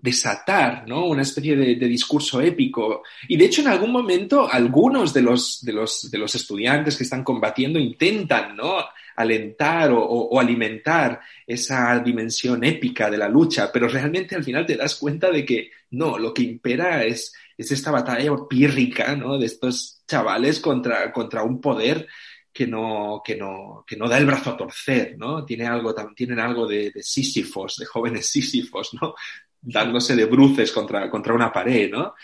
desatar 0.00 0.86
¿no? 0.86 1.06
una 1.06 1.22
especie 1.22 1.56
de, 1.56 1.88
discurso 1.88 2.40
épico. 2.40 3.02
Y 3.26 3.36
de 3.36 3.46
hecho, 3.46 3.62
en 3.62 3.68
algún 3.68 3.90
momento, 3.90 4.48
algunos 4.50 5.12
de 5.12 5.22
los, 5.22 5.62
de 5.62 5.72
los, 5.72 6.10
de 6.10 6.18
los 6.18 6.34
estudiantes 6.34 6.96
que 6.96 7.04
están 7.04 7.24
combatiendo 7.24 7.78
intentan 7.78 8.56
¿no? 8.56 8.76
alentar 9.16 9.90
o, 9.92 10.38
alimentar 10.38 11.20
esa 11.46 11.98
dimensión 11.98 12.62
épica 12.62 13.10
de 13.10 13.18
la 13.18 13.28
lucha, 13.28 13.70
pero 13.72 13.88
realmente 13.88 14.36
al 14.36 14.44
final 14.44 14.64
te 14.64 14.76
das 14.76 14.94
cuenta 14.94 15.30
de 15.30 15.44
que 15.44 15.70
no, 15.90 16.18
lo 16.18 16.32
que 16.32 16.42
impera 16.42 17.04
es, 17.04 17.34
es 17.56 17.72
esta 17.72 17.90
batalla 17.90 18.32
pírrica 18.48 19.16
¿no? 19.16 19.36
de 19.36 19.46
estos 19.46 20.02
chavales 20.06 20.60
contra, 20.60 21.12
contra 21.12 21.42
un 21.42 21.60
poder 21.60 22.06
que 22.52 22.66
no, 22.66 23.22
que 23.24 23.36
no, 23.36 23.84
que 23.86 23.96
no 23.96 24.08
da 24.08 24.18
el 24.18 24.26
brazo 24.26 24.50
a 24.50 24.56
torcer, 24.56 25.16
¿no? 25.16 25.44
Tienen 25.44 25.68
algo 25.68 26.66
de, 26.66 26.90
de 26.90 27.02
sísifos, 27.04 27.76
de 27.76 27.86
jóvenes 27.86 28.26
sísifos, 28.32 28.94
¿no? 29.00 29.14
Dándose 29.60 30.14
de 30.16 30.24
bruces 30.26 30.72
contra, 30.72 31.10
contra 31.10 31.34
una 31.34 31.52
pared, 31.52 31.90
¿no? 31.90 32.14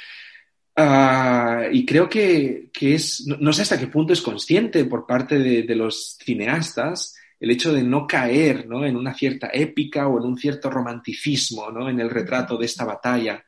Ah, 0.77 1.67
y 1.71 1.87
creo 1.87 2.09
que, 2.09 2.71
es, 2.81 3.27
no, 3.27 3.53
sé 3.53 3.63
hasta 3.63 3.79
qué 3.79 3.87
punto 3.87 4.13
es 4.13 4.21
consciente 4.21 4.85
por 4.87 5.07
parte 5.07 5.39
de, 5.39 5.75
los 5.75 6.17
cineastas 6.21 7.17
el 7.39 7.51
hecho 7.51 7.73
de 7.73 7.85
no 7.85 8.07
caer 8.07 8.67
¿no? 8.67 8.85
en 8.85 8.97
una 8.97 9.15
cierta 9.15 9.51
épica 9.53 10.09
o 10.09 10.19
en 10.19 10.25
un 10.25 10.37
cierto 10.37 10.71
romanticismo 10.71 11.71
¿no? 11.71 11.89
en 11.89 12.01
el 12.01 12.11
retrato 12.11 12.57
de 12.57 12.67
esta 12.67 12.85
batalla. 12.85 13.45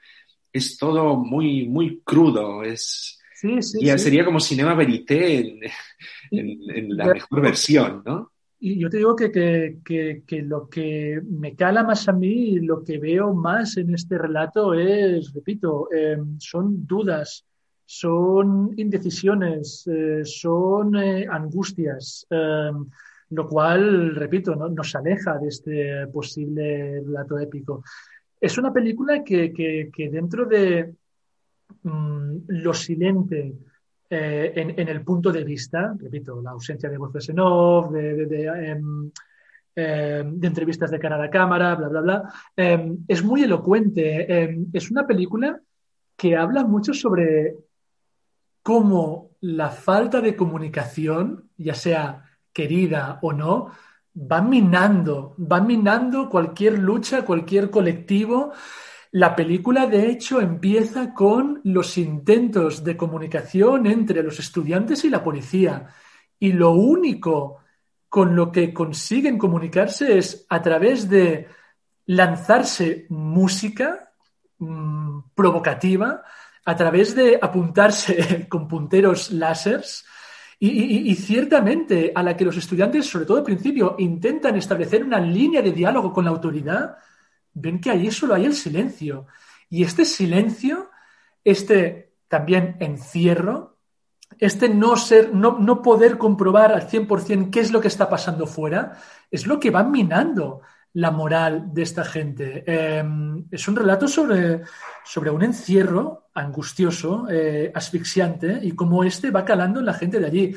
Es 0.53 0.77
todo 0.77 1.17
muy, 1.17 1.67
muy 1.67 2.01
crudo, 2.05 2.63
es, 2.63 3.19
sí, 3.35 3.61
sería 3.99 4.25
como 4.25 4.39
cinema 4.39 4.75
verité 4.75 5.39
en, 5.39 5.61
en 6.31 6.97
la 6.97 7.07
mejor 7.07 7.41
versión, 7.43 8.03
¿no? 8.07 8.33
Y 8.59 8.79
yo 8.79 8.89
te 8.89 8.97
digo 8.99 9.15
que, 9.15 9.31
que, 9.85 10.23
que, 10.27 10.43
lo 10.43 10.69
que 10.69 11.21
me 11.29 11.55
cala 11.55 11.83
más 11.85 12.09
a 12.09 12.13
mí, 12.13 12.59
lo 12.61 12.83
que 12.83 12.99
veo 12.99 13.35
más 13.35 13.77
en 13.77 13.95
este 13.95 14.17
relato 14.17 14.73
es, 14.73 15.33
repito, 15.35 15.93
em, 15.93 16.39
son 16.41 16.87
dudas, 16.87 17.45
son 17.85 18.73
indecisiones, 18.77 19.87
eh, 19.87 20.23
son 20.25 20.97
eh, 20.97 21.27
angustias, 21.31 22.27
em, 22.31 22.87
lo 23.31 23.47
cual, 23.49 24.15
repito, 24.15 24.57
¿no? 24.57 24.69
nos 24.71 24.95
aleja 24.95 25.39
de 25.39 25.49
este 25.49 26.07
posible 26.09 27.01
relato 27.01 27.39
épico. 27.39 27.85
Es 28.41 28.57
una 28.57 28.73
película 28.73 29.23
que, 29.23 29.53
que 29.53 30.11
dentro 30.11 30.47
de 30.47 30.95
mm, 31.83 32.37
lo 32.49 32.73
silente, 32.73 33.55
eh, 34.09 34.53
en, 34.55 34.89
el 34.89 35.03
punto 35.03 35.33
de 35.33 35.45
vista, 35.45 35.95
repito, 35.99 36.41
la 36.41 36.51
ausencia 36.51 36.89
de 36.89 36.99
voces 36.99 37.29
en 37.29 37.41
off, 37.41 37.91
de, 37.91 38.47
em, 38.71 39.11
em, 39.75 40.45
entrevistas 40.45 40.91
de 40.91 40.99
cara 40.99 41.17
a 41.17 41.19
la 41.19 41.31
cámara, 41.31 41.75
bla, 41.75 41.89
bla, 41.89 42.01
bla, 42.01 42.33
em, 42.57 42.99
es 43.09 43.23
muy 43.25 43.43
elocuente. 43.43 44.67
es 44.73 44.91
una 44.91 45.07
película 45.07 45.61
que 46.17 46.37
habla 46.37 46.65
mucho 46.65 46.95
sobre 46.95 47.57
cómo 48.63 49.31
la 49.41 49.71
falta 49.71 50.21
de 50.21 50.35
comunicación, 50.35 51.51
ya 51.57 51.75
sea 51.75 52.25
querida 52.53 53.19
o 53.23 53.33
no, 53.33 53.71
va 54.17 54.41
minando, 54.41 55.37
va 55.39 55.61
minando 55.61 56.29
cualquier 56.29 56.79
lucha, 56.79 57.25
cualquier 57.25 57.71
colectivo. 57.71 58.53
La 59.13 59.35
película, 59.35 59.87
de 59.87 60.09
hecho, 60.11 60.41
empieza 60.41 61.15
con 61.15 61.61
los 61.65 61.97
intentos 61.97 62.83
de 62.85 62.97
comunicación 62.97 63.87
entre 63.87 64.23
los 64.23 64.39
estudiantes 64.39 65.05
y 65.05 65.11
la 65.11 65.23
policía. 65.23 65.89
Y 66.39 66.53
lo 66.53 66.73
único 66.73 67.59
con 68.09 68.35
lo 68.35 68.51
que 68.51 68.73
consiguen 68.73 69.39
comunicarse 69.39 70.19
es 70.19 70.47
a 70.49 70.63
través 70.63 71.09
de 71.09 71.49
lanzarse 72.07 73.07
música 73.11 74.13
mmm, 74.59 75.21
provocativa, 75.35 76.23
a 76.65 76.77
través 76.77 77.15
de 77.15 77.39
apuntarse 77.41 78.47
con 78.49 78.67
punteros 78.67 79.31
y, 80.59 81.11
y, 81.11 81.15
ciertamente 81.15 82.13
a 82.15 82.23
la 82.23 82.37
que 82.37 82.45
los 82.45 82.57
estudiantes, 82.57 83.07
sobre 83.07 83.27
todo 83.27 83.37
al 83.37 83.45
principio, 83.45 83.95
intentan 83.99 84.57
establecer 84.57 85.05
una 85.05 85.21
línea 85.21 85.61
de 85.61 85.73
diálogo 85.73 86.13
con 86.13 86.25
la 86.25 86.31
autoridad, 86.31 86.97
ven 87.57 87.81
que 87.81 87.91
allí 87.91 88.11
solo 88.11 88.35
hay 88.35 88.45
el 88.45 88.55
silencio. 88.55 89.27
Y 89.69 89.83
este 89.83 90.05
silencio, 90.05 90.91
este 91.43 92.13
también 92.29 92.77
encierro, 92.81 93.79
este 94.39 94.69
no, 94.69 94.97
ser, 94.97 95.35
no, 95.35 95.59
no 95.59 95.83
poder 95.83 96.19
comprobar 96.19 96.73
al 96.73 96.89
100% 96.89 97.51
qué 97.51 97.61
es 97.61 97.73
lo 97.73 97.81
que 97.81 97.89
está 97.89 98.09
pasando 98.09 98.47
fuera, 98.47 98.99
es 99.31 99.47
lo 99.47 99.59
que 99.59 99.71
va 99.71 99.83
minando 99.83 100.61
la 100.93 101.11
moral 101.11 101.73
de 101.73 101.83
esta 101.83 102.05
gente. 102.05 102.65
Eh, 102.67 103.05
es 103.51 103.69
un 103.69 103.77
relato 103.77 104.07
sobre, 104.09 104.63
sobre 105.05 105.31
un 105.31 105.43
encierro 105.43 106.29
angustioso, 106.35 107.27
eh, 107.31 107.73
asfixiante, 107.75 108.59
y 108.63 108.73
cómo 108.73 109.05
este 109.05 109.31
va 109.31 109.45
calando 109.45 109.81
en 109.81 109.87
la 109.87 109.95
gente 109.95 110.21
de 110.21 110.27
allí. 110.27 110.57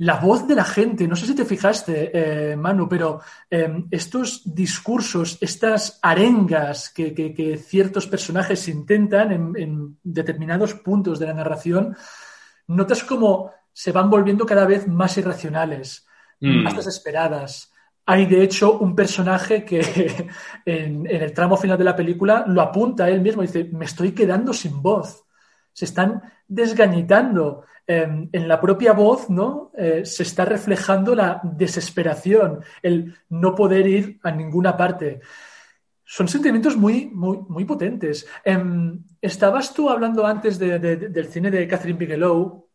La 0.00 0.20
voz 0.20 0.46
de 0.46 0.54
la 0.54 0.64
gente, 0.64 1.08
no 1.08 1.16
sé 1.16 1.26
si 1.26 1.34
te 1.34 1.44
fijaste, 1.44 2.12
eh, 2.14 2.56
Manu, 2.56 2.88
pero 2.88 3.20
eh, 3.50 3.84
estos 3.90 4.42
discursos, 4.44 5.38
estas 5.40 5.98
arengas 6.00 6.90
que, 6.90 7.12
que, 7.12 7.34
que 7.34 7.56
ciertos 7.56 8.06
personajes 8.06 8.68
intentan 8.68 9.32
en, 9.32 9.52
en, 9.56 9.98
determinados 10.04 10.74
puntos 10.74 11.18
de 11.18 11.26
la 11.26 11.34
narración, 11.34 11.96
notas 12.68 13.02
como 13.02 13.50
se 13.72 13.90
van 13.90 14.08
volviendo 14.08 14.46
cada 14.46 14.66
vez 14.66 14.86
más 14.86 15.18
irracionales, 15.18 16.06
mm. 16.40 16.62
más 16.62 16.76
desesperadas. 16.76 17.72
Hay, 18.06 18.26
de 18.26 18.44
hecho, 18.44 18.78
un 18.78 18.94
personaje 18.94 19.64
que 19.64 19.80
en, 20.64 21.06
en, 21.08 21.22
el 21.22 21.32
tramo 21.32 21.56
final 21.56 21.76
de 21.76 21.84
la 21.84 21.96
película 21.96 22.44
lo 22.46 22.62
apunta 22.62 23.06
a 23.06 23.10
él 23.10 23.20
mismo 23.20 23.42
y 23.42 23.48
dice, 23.48 23.68
me 23.72 23.86
estoy 23.86 24.12
quedando 24.12 24.52
sin 24.52 24.80
voz. 24.80 25.24
Se 25.72 25.86
están 25.86 26.22
desgañitando. 26.46 27.64
Eh, 27.90 28.28
en 28.32 28.46
la 28.46 28.60
propia 28.60 28.92
voz, 28.92 29.30
¿no? 29.30 29.72
Eh, 29.74 30.04
se 30.04 30.22
está 30.22 30.44
reflejando 30.44 31.14
la 31.14 31.40
desesperación, 31.42 32.60
el 32.82 33.16
no 33.30 33.54
poder 33.54 33.86
ir 33.86 34.20
a 34.22 34.30
ninguna 34.30 34.76
parte. 34.76 35.20
Son 36.04 36.28
sentimientos 36.28 36.76
muy, 36.76 37.06
muy, 37.06 37.38
muy 37.48 37.64
potentes. 37.64 38.26
Eh, 38.44 38.62
estabas 39.22 39.72
tú 39.72 39.88
hablando 39.88 40.26
antes 40.26 40.58
de, 40.58 40.78
de, 40.78 40.96
del 40.96 41.28
cine 41.28 41.50
de 41.50 41.66
Catherine 41.66 41.98
Bigelow. 41.98 42.68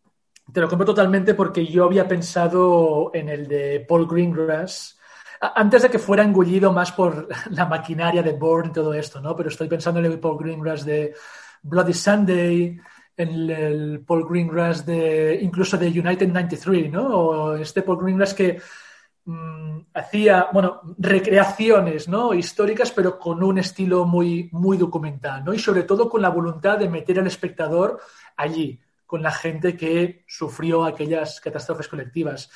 Te 0.51 0.59
lo 0.59 0.67
compro 0.67 0.87
totalmente 0.87 1.35
porque 1.35 1.63
yo 1.63 1.85
había 1.85 2.07
pensado 2.07 3.11
en 3.13 3.29
el 3.29 3.47
de 3.47 3.85
Paul 3.87 4.07
Greengrass, 4.07 4.99
antes 5.39 5.83
de 5.83 5.89
que 5.91 5.99
fuera 5.99 6.23
engullido 6.23 6.73
más 6.73 6.91
por 6.91 7.27
la 7.51 7.67
maquinaria 7.67 8.23
de 8.23 8.33
Bourne 8.33 8.69
y 8.71 8.73
todo 8.73 8.95
esto, 8.95 9.21
¿no? 9.21 9.35
Pero 9.35 9.49
estoy 9.49 9.67
pensando 9.67 9.99
en 9.99 10.07
el 10.07 10.19
Paul 10.19 10.39
Greengrass 10.39 10.83
de 10.83 11.13
Bloody 11.61 11.93
Sunday, 11.93 12.79
en 13.15 13.49
el 13.49 14.03
Paul 14.05 14.27
Greengrass 14.27 14.85
de 14.85 15.39
incluso 15.41 15.77
de 15.77 15.87
United 15.87 16.27
93, 16.27 16.91
¿no? 16.91 17.07
O 17.07 17.55
este 17.55 17.81
Paul 17.81 18.01
Greengrass 18.01 18.33
que 18.33 18.59
mmm, 19.25 19.79
hacía, 19.93 20.47
bueno, 20.51 20.81
recreaciones, 20.97 22.07
¿no? 22.07 22.33
Históricas, 22.33 22.91
pero 22.91 23.19
con 23.19 23.43
un 23.43 23.59
estilo 23.59 24.05
muy, 24.05 24.49
muy 24.51 24.77
documental, 24.77 25.43
¿no? 25.43 25.53
Y 25.53 25.59
sobre 25.59 25.83
todo 25.83 26.09
con 26.09 26.21
la 26.21 26.29
voluntad 26.29 26.77
de 26.77 26.89
meter 26.89 27.19
al 27.19 27.27
espectador 27.27 27.99
allí, 28.35 28.79
con 29.05 29.21
la 29.21 29.31
gente 29.31 29.77
que 29.77 30.23
sufrió 30.27 30.83
aquellas 30.83 31.39
catástrofes 31.39 31.87
colectivas. 31.87 32.49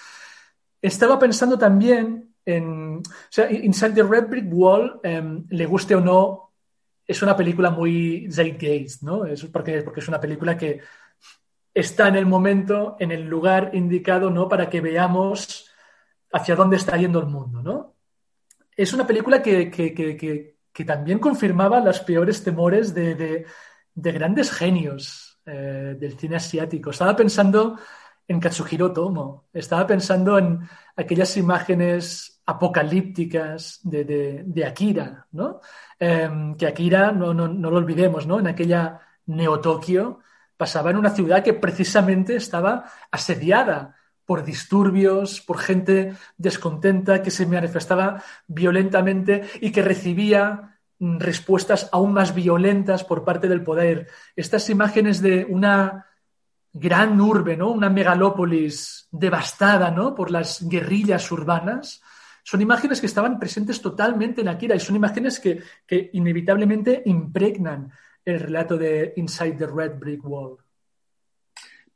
Estaba 0.81 1.19
pensando 1.19 1.57
también 1.57 2.33
en, 2.45 2.97
o 2.97 3.29
sea, 3.29 3.51
Inside 3.51 3.93
the 3.93 4.03
Red 4.03 4.27
Brick 4.27 4.45
Wall, 4.51 4.99
eh, 5.03 5.43
le 5.49 5.65
guste 5.65 5.95
o 5.95 6.01
no, 6.01 6.46
es 7.07 7.21
una 7.21 7.35
película 7.35 7.69
muy 7.71 8.27
zeitgeist, 8.29 9.03
¿no? 9.03 9.25
Es 9.25 9.45
porque, 9.45 9.85
es 9.95 10.07
una 10.07 10.19
película 10.19 10.57
que 10.57 10.81
está 11.73 12.09
en 12.09 12.15
el 12.17 12.25
momento, 12.25 12.97
en 12.99 13.11
el 13.11 13.25
lugar 13.25 13.71
indicado, 13.73 14.29
¿no? 14.29 14.49
Para 14.49 14.69
que 14.69 14.81
veamos 14.81 15.71
hacia 16.33 16.55
dónde 16.55 16.75
está 16.75 16.97
yendo 16.97 17.19
el 17.19 17.27
mundo, 17.27 17.61
¿no? 17.63 17.95
Es 18.75 18.93
una 18.93 19.07
película 19.07 19.41
que, 19.41 19.71
que, 19.71 19.93
que, 19.93 20.57
que 20.73 20.85
también 20.85 21.19
confirmaba 21.19 21.79
los 21.79 22.01
peores 22.01 22.43
temores 22.43 22.93
de, 22.93 23.15
de, 23.15 23.45
de 23.95 24.11
grandes 24.11 24.51
genios 24.51 25.39
eh, 25.45 25.95
del 25.97 26.19
cine 26.19 26.35
asiático. 26.35 26.91
Estaba 26.91 27.15
pensando 27.15 27.79
en 28.27 28.39
Katsuhiro 28.39 28.91
Tomo, 28.91 29.45
estaba 29.53 29.87
pensando 29.87 30.37
en 30.37 30.59
aquellas 30.95 31.37
imágenes 31.37 32.41
apocalípticas 32.45 33.79
de, 33.83 34.43
de, 34.45 34.65
Akira, 34.65 35.27
¿no? 35.31 35.59
Eh, 35.99 36.29
que 36.57 36.67
Akira, 36.67 37.11
no, 37.11 37.33
no, 37.33 37.47
no, 37.47 37.69
lo 37.69 37.77
olvidemos, 37.77 38.25
¿no? 38.25 38.39
En 38.39 38.47
aquella 38.47 38.99
Neo-Tokio 39.25 40.19
pasaba 40.55 40.91
en 40.91 40.97
una 40.97 41.11
ciudad 41.11 41.43
que 41.43 41.53
precisamente 41.53 42.35
estaba 42.35 42.85
asediada 43.11 43.95
por 44.25 44.43
disturbios, 44.43 45.41
por 45.41 45.57
gente 45.57 46.13
descontenta 46.37 47.21
que 47.21 47.31
se 47.31 47.45
manifestaba 47.45 48.21
violentamente 48.47 49.43
y 49.61 49.71
que 49.71 49.81
recibía 49.81 50.79
respuestas 50.99 51.89
aún 51.91 52.13
más 52.13 52.33
violentas 52.33 53.03
por 53.03 53.23
parte 53.23 53.47
del 53.47 53.63
poder. 53.63 54.07
Estas 54.35 54.69
imágenes 54.69 55.21
de 55.21 55.45
una 55.45 56.07
gran 56.79 57.19
urbe, 57.19 57.57
¿no? 57.57 57.71
Una 57.71 57.89
megalópolis 57.89 59.07
devastada, 59.11 59.91
¿no? 59.91 60.13
Por 60.13 60.31
las 60.31 60.67
guerrillas 60.67 61.31
urbanas, 61.31 62.01
son 62.43 62.61
imágenes 62.61 63.01
que 63.01 63.07
estaban 63.07 63.39
presentes 63.39 63.81
totalmente 63.81 64.41
en 64.41 64.47
Akira 64.47 64.75
y 64.75 64.79
son 64.79 64.95
imágenes 64.95 65.39
que, 65.39 65.59
que 65.85 66.09
inevitablemente 66.13 67.01
impregnan 67.05 67.91
el 68.23 68.39
relato 68.39 68.77
de 68.77 69.13
Inside 69.15 69.53
the 69.53 69.67
Red 69.67 69.99
Brick 69.99 70.23
Wall. 70.23 70.57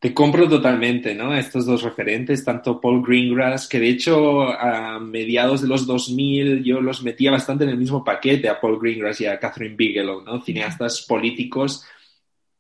Te 0.01 0.15
compro 0.15 0.49
totalmente, 0.49 1.13
¿no? 1.13 1.35
Estos 1.35 1.67
dos 1.67 1.83
referentes, 1.83 2.43
tanto 2.43 2.81
Paul 2.81 3.03
Greengrass, 3.05 3.67
que 3.67 3.79
de 3.79 3.89
hecho 3.89 4.49
a 4.49 4.99
mediados 4.99 5.61
de 5.61 5.67
los 5.67 5.85
2000 5.85 6.63
yo 6.63 6.81
los 6.81 7.03
metía 7.03 7.29
bastante 7.29 7.65
en 7.65 7.69
el 7.69 7.77
mismo 7.77 8.03
paquete 8.03 8.49
a 8.49 8.59
Paul 8.59 8.79
Greengrass 8.79 9.21
y 9.21 9.27
a 9.27 9.37
Catherine 9.37 9.75
Bigelow, 9.75 10.23
¿no? 10.23 10.41
Cineastas 10.41 11.05
políticos. 11.07 11.85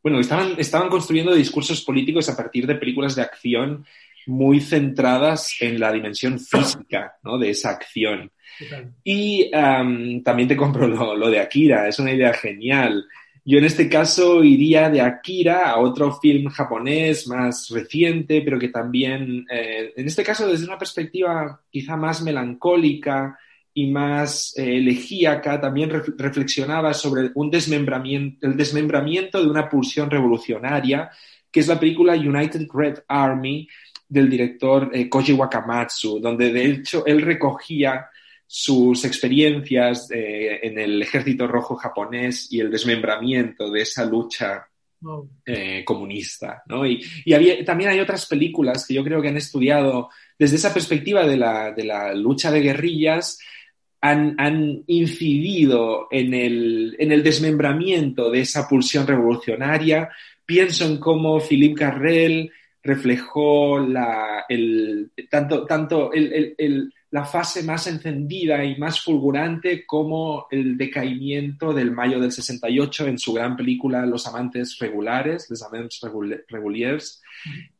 Bueno, 0.03 0.19
estaban, 0.19 0.55
estaban 0.57 0.89
construyendo 0.89 1.33
discursos 1.33 1.81
políticos 1.81 2.29
a 2.29 2.35
partir 2.35 2.65
de 2.65 2.75
películas 2.75 3.15
de 3.15 3.21
acción 3.21 3.85
muy 4.27 4.59
centradas 4.59 5.55
en 5.59 5.79
la 5.79 5.91
dimensión 5.91 6.39
física 6.39 7.17
¿no? 7.23 7.37
de 7.37 7.51
esa 7.51 7.71
acción. 7.71 8.31
Y 9.03 9.49
um, 9.55 10.21
también 10.23 10.47
te 10.47 10.57
compro 10.57 10.87
lo, 10.87 11.15
lo, 11.15 11.29
de 11.29 11.39
Akira, 11.39 11.87
es 11.87 11.97
una 11.99 12.13
idea 12.13 12.33
genial. 12.33 13.05
Yo 13.43 13.57
en 13.57 13.65
este 13.65 13.89
caso 13.89 14.43
iría 14.43 14.89
de 14.89 15.01
Akira 15.01 15.69
a 15.69 15.79
otro 15.79 16.13
film 16.13 16.49
japonés 16.49 17.27
más 17.27 17.69
reciente, 17.69 18.41
pero 18.41 18.59
que 18.59 18.69
también, 18.69 19.45
eh, 19.51 19.93
en 19.95 20.07
este 20.07 20.23
caso 20.23 20.47
desde 20.47 20.65
una 20.65 20.77
perspectiva 20.77 21.59
quizá 21.71 21.97
más 21.97 22.21
melancólica 22.21 23.39
y 23.73 23.87
más 23.87 24.53
eh, 24.57 24.77
elegíaca, 24.77 25.59
también 25.59 25.89
re 25.89 26.03
reflexionaba 26.17 26.93
sobre 26.93 27.31
un 27.35 27.49
desmembramiento, 27.49 28.45
el 28.47 28.57
desmembramiento 28.57 29.41
de 29.41 29.49
una 29.49 29.69
pulsión 29.69 30.09
revolucionaria, 30.09 31.09
que 31.51 31.59
es 31.59 31.67
la 31.67 31.79
película 31.79 32.13
United 32.13 32.67
Red 32.73 32.99
Army, 33.07 33.67
del 34.11 34.29
director 34.29 34.91
eh, 34.93 35.07
Koji 35.07 35.31
Wakamatsu, 35.31 36.19
donde 36.19 36.51
de 36.51 36.65
hecho 36.65 37.05
él 37.05 37.21
recogía 37.21 38.09
sus 38.45 39.05
experiencias 39.05 40.11
eh, 40.11 40.59
en 40.63 40.77
el 40.77 41.01
ejército 41.01 41.47
rojo 41.47 41.77
japonés 41.77 42.51
y 42.51 42.59
el 42.59 42.69
desmembramiento 42.69 43.71
de 43.71 43.81
esa 43.83 44.03
lucha 44.03 44.67
eh, 45.45 45.85
comunista. 45.85 46.61
¿no? 46.65 46.85
Y, 46.85 47.01
y 47.23 47.33
había, 47.33 47.63
también 47.63 47.91
hay 47.91 48.01
otras 48.01 48.25
películas 48.25 48.85
que 48.85 48.93
yo 48.93 49.03
creo 49.05 49.21
que 49.21 49.29
han 49.29 49.37
estudiado 49.37 50.09
desde 50.37 50.57
esa 50.57 50.73
perspectiva 50.73 51.25
de 51.25 51.37
la, 51.37 51.71
de 51.71 51.85
la 51.85 52.13
lucha 52.13 52.51
de 52.51 52.59
guerrillas, 52.59 53.39
han, 54.01 54.35
han 54.39 54.83
incidido 54.87 56.07
en 56.09 56.33
el, 56.33 56.95
en 56.97 57.11
el, 57.11 57.23
desmembramiento 57.23 58.31
de 58.31 58.41
esa 58.41 58.67
pulsión 58.67 59.05
revolucionaria. 59.05 60.09
Pienso 60.45 60.85
en 60.85 60.97
cómo 60.97 61.39
Philippe 61.39 61.79
Carrel 61.81 62.51
reflejó 62.83 63.79
la, 63.79 64.45
el, 64.49 65.11
tanto, 65.29 65.65
tanto 65.67 66.11
el, 66.11 66.33
el, 66.33 66.55
el, 66.57 66.93
la 67.11 67.25
fase 67.25 67.63
más 67.63 67.87
encendida 67.87 68.63
y 68.63 68.77
más 68.77 69.01
fulgurante 69.01 69.85
como 69.85 70.47
el 70.49 70.77
decaimiento 70.77 71.73
del 71.73 71.91
mayo 71.91 72.19
del 72.19 72.31
68 72.31 73.07
en 73.07 73.19
su 73.19 73.33
gran 73.33 73.57
película 73.57 74.05
Los 74.05 74.27
amantes 74.27 74.77
regulares, 74.79 75.47
Les 75.49 75.61
amants 75.61 76.01
reguliers, 76.47 77.21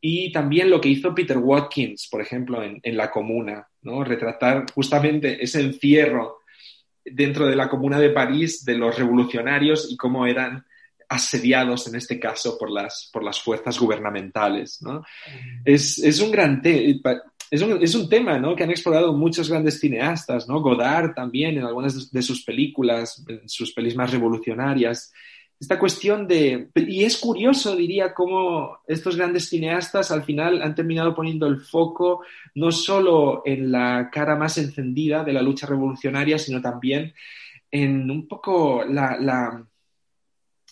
y 0.00 0.30
también 0.32 0.68
lo 0.68 0.80
que 0.80 0.90
hizo 0.90 1.14
Peter 1.14 1.38
Watkins, 1.38 2.08
por 2.10 2.20
ejemplo, 2.20 2.62
en, 2.62 2.78
en 2.82 2.96
La 2.96 3.10
Comuna, 3.10 3.66
¿no? 3.82 4.04
retratar 4.04 4.66
justamente 4.74 5.42
ese 5.42 5.60
encierro 5.60 6.40
dentro 7.02 7.46
de 7.46 7.56
la 7.56 7.70
Comuna 7.70 7.98
de 7.98 8.10
París 8.10 8.64
de 8.64 8.76
los 8.76 8.96
revolucionarios 8.98 9.90
y 9.90 9.96
cómo 9.96 10.26
eran 10.26 10.64
asediados 11.12 11.86
en 11.88 11.96
este 11.96 12.18
caso 12.18 12.56
por 12.56 12.70
las, 12.70 13.10
por 13.12 13.22
las 13.22 13.40
fuerzas 13.40 13.78
gubernamentales. 13.78 14.80
¿no? 14.80 15.04
Es, 15.64 15.98
es, 15.98 16.20
un 16.20 16.30
gran 16.30 16.62
tema. 16.62 17.22
Es 17.52 17.94
un, 17.94 18.08
tema 18.08 18.38
¿no? 18.38 18.56
que 18.56 18.64
han 18.64 18.70
explorado 18.70 19.12
muchos 19.12 19.50
grandes 19.50 19.78
cineastas, 19.78 20.48
¿no? 20.48 20.62
Godard 20.62 21.12
también 21.12 21.58
en 21.58 21.64
algunas 21.64 22.10
de 22.10 22.22
sus 22.22 22.42
películas, 22.42 23.22
en 23.28 23.46
sus 23.46 23.74
pelis 23.74 23.94
más 23.94 24.10
revolucionarias. 24.10 25.12
Esta 25.60 25.78
cuestión 25.78 26.26
de... 26.26 26.70
Y 26.74 27.04
es 27.04 27.18
curioso, 27.18 27.76
diría, 27.76 28.14
cómo 28.14 28.78
estos 28.86 29.18
grandes 29.18 29.50
cineastas 29.50 30.10
al 30.10 30.22
final 30.22 30.62
han 30.62 30.74
terminado 30.74 31.14
poniendo 31.14 31.46
el 31.46 31.60
foco 31.60 32.24
no 32.54 32.72
solo 32.72 33.42
en 33.44 33.70
la 33.70 34.08
cara 34.10 34.34
más 34.34 34.56
encendida 34.56 35.22
de 35.22 35.34
la 35.34 35.42
lucha 35.42 35.66
revolucionaria, 35.66 36.38
sino 36.38 36.62
también 36.62 37.12
en 37.70 38.10
un 38.10 38.26
poco 38.26 38.82
la... 38.88 39.66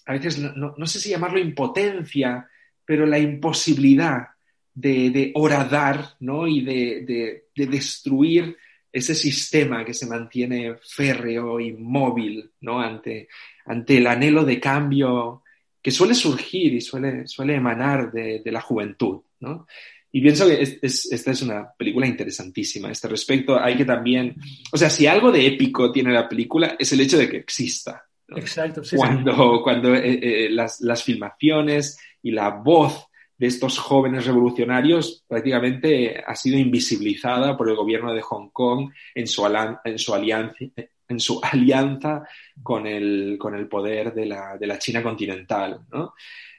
a 0.07 0.12
veces 0.12 0.38
no, 0.38 0.75
no 0.79 0.87
sé 0.87 0.99
si 0.99 1.11
llamarlo 1.11 1.38
impotencia, 1.38 2.49
pero 2.87 3.05
la 3.05 3.19
imposibilidad 3.19 4.30
de, 4.75 5.33
horadar 5.35 6.17
¿no? 6.21 6.47
y 6.47 6.63
de, 6.63 7.45
destruir 7.55 8.57
ese 8.93 9.15
sistema 9.15 9.85
que 9.85 9.95
se 9.95 10.07
mantiene 10.07 10.77
férreo, 10.83 11.61
inmóvil, 11.61 12.51
¿no? 12.61 12.81
ante, 12.81 13.29
ante 13.67 13.99
el 13.99 14.07
anhelo 14.07 14.45
de 14.45 14.59
cambio 14.59 15.43
que 15.83 15.91
suele 15.91 16.15
surgir 16.15 16.75
y 16.75 16.81
suele, 16.81 17.27
suele 17.27 17.55
emanar 17.55 18.11
de, 18.13 18.43
la 18.47 18.61
juventud. 18.61 19.21
¿no? 19.41 19.67
Y 20.13 20.21
pienso 20.21 20.47
que 20.49 20.79
esta 20.83 21.31
es 21.31 21.43
una 21.43 21.71
película 21.73 22.07
interesantísima. 22.07 22.89
A 22.89 22.93
este 22.93 23.09
respecto 23.09 23.59
hay 23.59 23.77
que 23.77 23.85
también, 23.85 24.35
o 24.73 24.77
sea, 24.77 24.91
si 24.91 25.07
algo 25.07 25.31
de 25.31 25.47
épico 25.47 25.93
tiene 25.93 26.13
la 26.13 26.29
película 26.29 26.77
es 26.79 26.93
el 26.93 27.01
hecho 27.01 27.17
de 27.17 27.29
que 27.29 27.37
exista. 27.39 28.05
Exacto. 28.37 28.83
cuando 28.95 29.61
cuando 29.61 29.93
eh, 29.93 30.21
eh, 30.23 30.51
las, 30.51 30.81
las, 30.83 31.03
filmaciones 31.03 31.99
y 32.23 32.31
la 32.31 32.51
voz 32.51 33.09
de 33.40 33.46
estos 33.46 33.79
jóvenes 33.79 34.26
revolucionarios 34.26 35.24
prácticamente 35.26 36.22
ha 36.26 36.35
sido 36.37 36.59
invisibilizada 36.59 37.57
por 37.57 37.70
el 37.70 37.74
gobierno 37.74 38.12
de 38.12 38.20
Hong 38.20 38.50
Kong 38.50 38.90
en 39.14 39.26
su, 39.26 39.46
en 39.83 39.98
su, 39.98 40.14
alianza, 40.14 40.57
en 41.09 41.20
su 41.20 41.40
alianza 41.50 42.22
con 42.62 42.87
el, 42.87 43.38
con 43.40 43.55
el 43.55 43.66
poder 43.66 44.12
de 44.12 44.26
la, 44.26 44.59
de 44.59 44.66
la 44.66 44.79
China 44.79 45.03
continental. 45.03 45.87
¿no? 45.90 46.12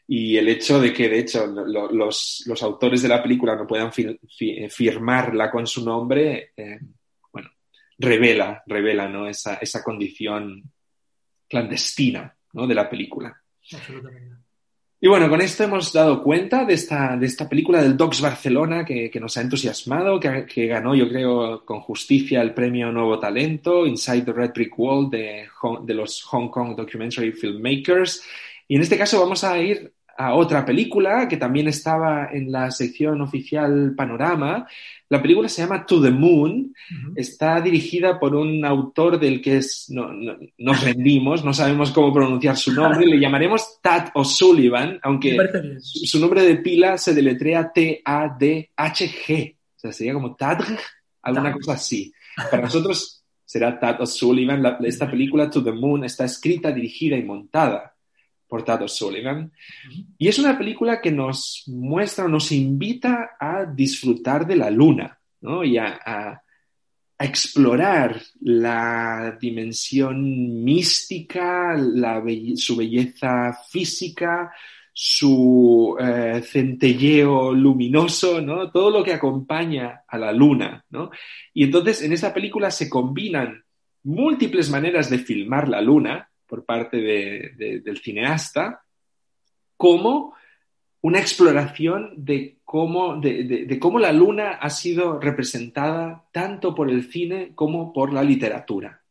Y 0.07 0.35
el 0.37 0.47
hecho 0.47 0.81
de 0.81 0.91
que, 0.91 1.07
de 1.07 1.19
hecho, 1.19 1.45
los, 1.45 2.43
los, 2.47 2.63
autores 2.63 3.03
de 3.03 3.09
la 3.09 3.21
película 3.21 3.55
no 3.55 3.67
puedan 3.67 3.91
firmarla 3.91 5.51
con 5.51 5.67
su 5.67 5.85
nombre, 5.85 6.51
eh, 6.57 6.79
bueno, 7.31 7.51
revela, 7.99 8.63
revela 8.65 9.07
¿no? 9.07 9.27
esa, 9.27 9.53
esa 9.57 9.83
condición 9.83 10.63
clandestina 11.47 12.35
¿no? 12.53 12.65
de 12.65 12.73
la 12.73 12.89
película. 12.89 13.39
Absolutamente. 13.71 14.50
Y 15.03 15.07
bueno, 15.07 15.27
con 15.29 15.41
esto 15.41 15.63
hemos 15.63 15.91
dado 15.91 16.21
cuenta 16.21 16.63
de 16.63 16.75
esta, 16.75 17.17
de 17.17 17.25
esta 17.25 17.49
película 17.49 17.81
del 17.81 17.97
Docs 17.97 18.21
Barcelona 18.21 18.85
que, 18.85 19.11
nos 19.19 19.35
ha 19.35 19.41
entusiasmado, 19.41 20.19
que, 20.19 20.45
que, 20.45 20.67
ganó, 20.67 20.93
yo 20.93 21.09
creo, 21.09 21.65
con 21.65 21.81
justicia 21.81 22.39
el 22.39 22.53
premio 22.53 22.91
Nuevo 22.91 23.17
Talento, 23.17 23.87
Inside 23.87 24.21
the 24.21 24.31
Red 24.31 24.51
Brick 24.53 24.77
Wall 24.77 25.09
de, 25.09 25.47
de 25.81 25.93
los 25.95 26.21
Hong 26.25 26.49
Kong 26.49 26.75
Documentary 26.75 27.31
Filmmakers. 27.31 28.23
Y 28.67 28.75
en 28.75 28.83
este 28.83 28.95
caso 28.95 29.19
vamos 29.19 29.43
a 29.43 29.57
ir 29.59 29.91
a 30.21 30.36
otra 30.36 30.63
película 30.63 31.27
que 31.27 31.38
también 31.38 31.67
estaba 31.67 32.29
en 32.31 32.51
la 32.51 32.69
sección 32.69 33.21
oficial 33.21 33.93
Panorama. 33.95 34.67
La 35.10 35.19
película 35.19 35.49
se 35.49 35.63
llama 35.63 35.84
To 35.84 35.99
the 35.99 36.12
Moon. 36.12 36.75
Está 37.15 37.60
dirigida 37.60 38.19
por 38.19 38.36
un 38.36 38.63
autor 38.63 39.19
del 39.19 39.41
que 39.41 39.57
es, 39.57 39.88
no, 39.89 40.12
nos 40.60 40.84
rendimos, 40.84 41.43
no 41.43 41.53
sabemos 41.55 41.89
cómo 41.91 42.13
pronunciar 42.13 42.55
su 42.55 42.71
nombre. 42.71 43.07
Le 43.07 43.19
llamaremos 43.19 43.79
Tad 43.81 44.10
O'Sullivan, 44.13 44.99
aunque 45.01 45.38
su, 45.79 46.19
nombre 46.19 46.43
de 46.43 46.57
pila 46.57 46.99
se 46.99 47.15
deletrea 47.15 47.71
T-A-D-H-G. 47.73 49.55
O 49.75 49.79
sea, 49.79 49.91
sería 49.91 50.13
como 50.13 50.36
Tad, 50.36 50.60
alguna 51.23 51.51
cosa 51.51 51.73
así. 51.73 52.13
Para 52.51 52.63
nosotros 52.63 53.23
será 53.43 53.79
Tad 53.79 54.01
O'Sullivan. 54.01 54.63
esta 54.86 55.10
película 55.10 55.49
To 55.49 55.63
the 55.63 55.71
Moon 55.71 56.03
está 56.03 56.25
escrita, 56.25 56.71
dirigida 56.71 57.17
y 57.17 57.23
montada 57.23 57.90
por 58.51 58.65
Tato 58.65 58.85
Sullivan. 58.85 59.49
Y 60.17 60.27
es 60.27 60.37
una 60.37 60.57
película 60.57 60.99
que 60.99 61.09
nos 61.09 61.63
muestra, 61.67 62.27
nos 62.27 62.51
invita 62.51 63.37
a 63.39 63.63
disfrutar 63.63 64.45
de 64.45 64.57
la 64.57 64.69
luna 64.69 65.17
¿no? 65.39 65.63
y 65.63 65.77
a, 65.77 66.43
explorar 67.17 68.19
la 68.41 69.37
dimensión 69.39 70.63
mística, 70.63 71.77
la 71.77 72.21
su 72.55 72.75
belleza 72.75 73.55
física, 73.69 74.51
su 74.91 75.95
eh, 75.99 76.41
centelleo 76.43 77.53
luminoso, 77.53 78.41
¿no? 78.41 78.71
Todo 78.71 78.89
lo 78.89 79.03
que 79.03 79.13
acompaña 79.13 80.01
a 80.07 80.17
la 80.17 80.31
luna, 80.31 80.83
¿no? 80.89 81.11
Y 81.53 81.65
entonces 81.65 82.01
en 82.01 82.11
esa 82.11 82.33
película 82.33 82.71
se 82.71 82.89
combinan 82.89 83.65
múltiples 84.01 84.71
maneras 84.71 85.11
de 85.11 85.19
filmar 85.19 85.69
la 85.69 85.79
luna, 85.79 86.30
por 86.51 86.65
parte 86.65 86.97
del 86.97 88.01
cineasta 88.03 88.83
como 89.77 90.35
una 90.99 91.19
exploración 91.19 92.13
de 92.17 92.57
cómo, 92.65 93.21
de, 93.21 93.79
cómo 93.79 93.99
la 93.99 94.11
luna 94.11 94.55
ha 94.55 94.69
sido 94.69 95.17
representada 95.17 96.25
tanto 96.33 96.75
por 96.75 96.91
el 96.91 97.09
cine 97.09 97.53
como 97.55 97.93
por 97.93 98.11
la 98.11 98.21
literatura. 98.21 99.01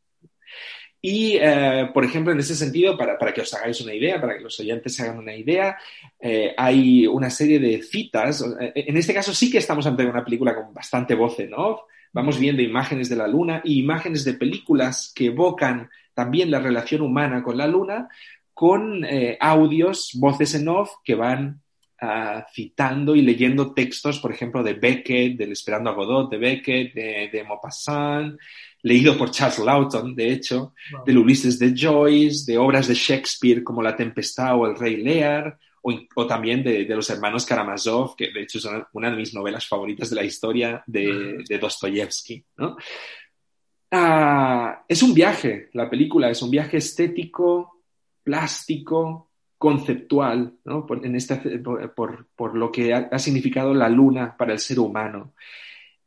Y, 1.00 1.38
eh, 1.40 1.88
por 1.94 2.04
ejemplo, 2.04 2.34
en 2.34 2.40
ese 2.40 2.54
sentido, 2.54 2.98
para, 2.98 3.32
que 3.32 3.40
os 3.40 3.54
hagáis 3.54 3.80
una 3.80 3.94
idea, 3.94 4.20
para 4.20 4.36
que 4.36 4.44
los 4.44 4.60
oyentes 4.60 4.94
se 4.94 5.02
hagan 5.02 5.16
una 5.16 5.34
idea, 5.34 5.78
eh, 6.20 6.54
hay 6.58 7.06
una 7.06 7.30
serie 7.30 7.58
de 7.58 7.82
citas. 7.82 8.44
En 8.74 8.98
este 8.98 9.14
caso 9.14 9.32
sí 9.32 9.50
que 9.50 9.56
estamos 9.56 9.86
ante 9.86 10.04
una 10.04 10.22
película 10.22 10.54
con 10.54 10.74
bastante 10.74 11.14
voz 11.14 11.40
en 11.40 11.54
off. 11.54 11.80
Vamos 12.12 12.38
viendo 12.38 12.60
imágenes 12.60 13.08
de 13.08 13.16
la 13.16 13.26
luna 13.26 13.62
y 13.64 13.78
imágenes 13.78 14.24
de 14.24 14.34
películas 14.34 15.10
que 15.14 15.26
evocan 15.26 15.88
también 16.20 16.50
la 16.50 16.58
relación 16.58 17.00
humana 17.00 17.42
con 17.42 17.56
la 17.56 17.66
luna, 17.66 18.06
con 18.52 19.06
eh, 19.06 19.38
audios, 19.40 20.10
voces 20.16 20.54
en 20.54 20.68
off 20.68 20.90
que 21.02 21.14
van 21.14 21.62
ah, 21.98 22.44
citando 22.52 23.16
y 23.16 23.22
leyendo 23.22 23.72
textos, 23.72 24.18
por 24.18 24.30
ejemplo, 24.30 24.62
de 24.62 24.74
Beckett, 24.74 25.38
del 25.38 25.52
Esperando 25.52 25.88
a 25.88 25.94
Godot 25.94 26.30
de 26.30 26.36
Beckett, 26.36 26.92
de, 26.92 27.30
de 27.32 27.44
Maupassant, 27.44 28.38
leído 28.82 29.16
por 29.16 29.30
Charles 29.30 29.60
Lawton, 29.60 30.14
de 30.14 30.30
hecho, 30.30 30.74
del 31.06 31.16
Ulises 31.16 31.58
de 31.58 31.72
Joyce, 31.74 32.52
de 32.52 32.58
obras 32.58 32.86
de 32.86 32.94
Shakespeare 32.94 33.64
como 33.64 33.82
La 33.82 33.96
Tempestad 33.96 34.58
o 34.58 34.66
El 34.66 34.76
Rey 34.78 34.98
Lear, 34.98 35.58
o, 35.82 36.26
también 36.26 36.62
de, 36.62 36.84
los 36.84 37.08
hermanos 37.08 37.46
Karamazov, 37.46 38.14
que 38.14 38.30
de 38.30 38.42
hecho 38.42 38.58
es 38.58 38.68
una, 38.92 39.10
de 39.10 39.16
mis 39.16 39.32
novelas 39.32 39.66
favoritas 39.66 40.10
de 40.10 40.16
la 40.16 40.24
historia 40.24 40.84
de, 40.86 41.42
de 41.48 41.58
Dostoyevsky. 41.58 42.44
¿no? 42.58 42.76
Ah, 43.90 44.84
es 44.86 45.02
un 45.02 45.12
viaje, 45.14 45.68
la 45.72 45.90
película 45.90 46.30
es 46.30 46.40
un 46.42 46.50
viaje 46.50 46.76
estético, 46.76 47.80
plástico, 48.22 49.30
conceptual, 49.58 50.54
¿no? 50.64 50.86
por, 50.86 51.04
en 51.04 51.18
por, 51.94 52.56
lo 52.56 52.72
que 52.72 52.94
ha, 52.94 53.18
significado 53.18 53.74
la 53.74 53.88
luna 53.88 54.36
para 54.36 54.52
el 54.52 54.58
ser 54.58 54.78
humano. 54.78 55.34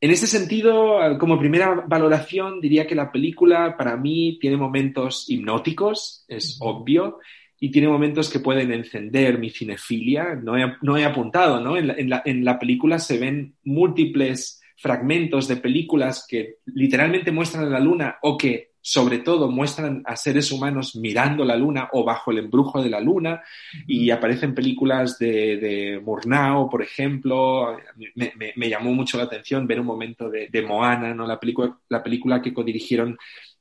En 0.01 0.11
este 0.11 0.27
sentido, 0.27 0.97
como 1.19 1.37
primera 1.37 1.85
valoración, 1.87 2.59
diría 2.61 2.87
que 2.87 2.95
la 2.95 3.11
película 3.11 3.77
para 3.77 3.95
mí 3.95 4.39
tiene 4.41 4.57
momentos 4.57 5.29
hipnóticos, 5.29 6.25
es 6.27 6.57
obvio, 6.61 7.19
y 7.59 7.69
tiene 7.69 7.89
momentos 7.89 8.29
que 8.29 8.39
pueden 8.39 8.71
encender 8.71 9.37
mi 9.37 9.49
cinefilia. 9.49 10.35
No 10.35 10.57
he, 10.97 11.05
apuntado, 11.05 11.61
¿no? 11.61 11.77
en 11.77 12.45
la 12.45 12.59
película 12.59 12.97
se 12.97 13.19
ven 13.19 13.55
múltiples 13.63 14.62
fragmentos 14.83 15.47
de 15.47 15.55
películas 15.55 16.25
que 16.27 16.57
literalmente 16.65 17.31
muestran 17.31 17.71
la 17.71 17.79
luna 17.79 18.17
o 18.21 18.37
que 18.37 18.73
sobre 18.81 19.19
todo 19.19 19.49
muestran 19.49 20.03
a 20.05 20.17
seres 20.17 20.51
humanos 20.51 20.97
mirando 20.97 21.45
la 21.45 21.55
luna 21.55 21.87
o 21.93 22.03
bajo 22.03 22.31
el 22.31 22.39
embrujo 22.39 22.83
de 22.83 22.89
la 22.89 22.99
luna 22.99 23.41
y 23.87 24.09
aparecen 24.09 24.53
películas 24.53 25.17
de, 25.17 25.55
de 25.55 26.01
Murnau, 26.03 26.69
por 26.69 26.81
ejemplo. 26.81 27.77
Me, 28.15 28.69
llamó 28.69 28.93
mucho 28.93 29.17
la 29.17 29.23
atención 29.23 29.65
ver 29.65 29.79
un 29.79 29.85
momento 29.85 30.29
de, 30.29 30.61
Moana, 30.67 31.13
¿no? 31.13 31.25
la, 31.25 31.39
película, 31.39 31.77
la 31.87 32.03
película 32.03 32.41
que 32.41 32.53
codirigieron 32.53 33.17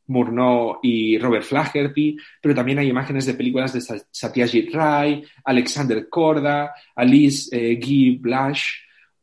Murnau 0.08 0.80
y 0.82 1.18
Robert 1.18 1.44
Flaherty, 1.44 2.16
pero 2.40 2.52
también 2.52 2.80
hay 2.80 2.88
imágenes 2.88 3.24
de 3.26 3.34
películas 3.34 3.72
de 3.72 3.80
Satyajit 4.10 4.74
Ray, 4.74 5.22
Alexander 5.44 6.08
Korda, 6.08 6.74
Alice 6.96 7.48
eh, 7.56 7.76
Guy 7.76 8.16
Blash, 8.16 8.72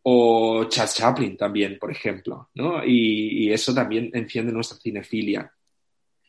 o 0.03 0.65
Charles 0.65 0.95
Chaplin 0.95 1.37
también, 1.37 1.77
por 1.79 1.91
ejemplo, 1.91 2.49
¿no? 2.55 2.83
Y, 2.85 3.51
eso 3.51 3.73
también 3.73 4.09
enciende 4.13 4.53
nuestra 4.53 4.77
cinefilia. 4.77 5.51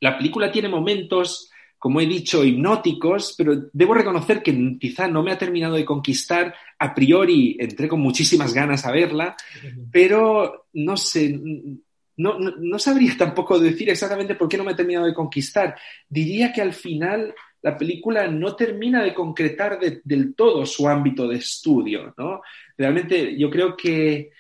La 0.01 0.17
película 0.17 0.51
tiene 0.51 0.69
momentos, 0.69 1.51
como 1.79 2.01
he 2.01 2.07
dicho, 2.07 2.45
hipnóticos, 2.45 3.35
pero 3.37 3.69
debo 3.73 3.95
reconocer 3.95 4.43
que 4.43 4.79
quizá 4.79 5.07
no 5.07 5.23
me 5.23 5.33
ha 5.33 5.39
terminado 5.39 5.75
de 5.75 5.85
conquistar. 5.85 6.55
A 6.79 6.95
priori 6.95 7.57
entré 7.61 7.89
con 7.89 8.01
muchísimas 8.01 8.55
ganas 8.55 8.87
a 8.87 8.93
verla, 8.93 9.37
pero 9.93 10.67
no 10.73 10.97
sé, 10.97 11.39
no, 12.17 12.39
no, 12.39 12.79
sabría 12.79 13.17
tampoco 13.17 13.59
decir 13.59 13.89
exactamente 13.89 14.35
por 14.35 14.49
qué 14.49 14.57
no 14.57 14.65
me 14.65 14.73
ha 14.73 14.77
terminado 14.77 15.07
de 15.07 15.15
conquistar. 15.15 15.77
Diría 16.09 16.53
que 16.53 16.63
al 16.63 16.73
final 16.73 17.35
la 17.63 17.77
película 17.77 18.27
no 18.27 18.57
termina 18.57 19.03
de 19.03 19.15
concretar 19.15 19.79
del 19.79 20.35
todo 20.35 20.65
su 20.65 20.89
ámbito 20.89 21.29
de 21.29 21.37
estudio, 21.37 22.15
¿no? 22.17 22.41
Realmente 22.77 23.37
yo 23.39 23.51
creo 23.51 23.77
que 23.77 24.31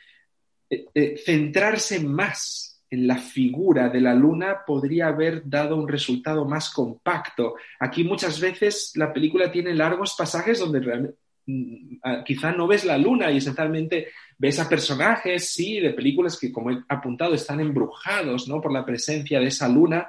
eh, 0.70 0.86
eh, 0.94 1.16
centrarse 1.24 2.00
más 2.00 2.70
en 2.88 3.06
la 3.06 3.18
figura 3.18 3.88
de 3.88 4.00
la 4.00 4.14
luna 4.14 4.60
podría 4.66 5.08
haber 5.08 5.48
dado 5.48 5.76
un 5.76 5.86
resultado 5.86 6.44
más 6.44 6.70
compacto. 6.70 7.54
Aquí 7.78 8.02
muchas 8.04 8.40
veces 8.40 8.92
la 8.96 9.12
película 9.12 9.50
tiene 9.50 9.74
largos 9.74 10.14
pasajes 10.18 10.58
donde 10.58 10.80
realmente 10.80 11.18
mm, 11.46 11.96
ah, 12.02 12.24
quizá 12.24 12.52
no 12.52 12.66
ves 12.66 12.84
la 12.84 12.98
luna 12.98 13.30
y 13.30 13.36
esencialmente 13.36 14.08
ves 14.36 14.58
a 14.58 14.68
personajes, 14.68 15.52
sí, 15.52 15.78
de 15.78 15.90
películas 15.90 16.38
que, 16.38 16.50
como 16.50 16.70
he 16.70 16.82
apuntado, 16.88 17.34
están 17.34 17.60
embrujados 17.60 18.48
¿no? 18.48 18.60
por 18.60 18.72
la 18.72 18.84
presencia 18.84 19.38
de 19.38 19.46
esa 19.46 19.68
luna, 19.68 20.08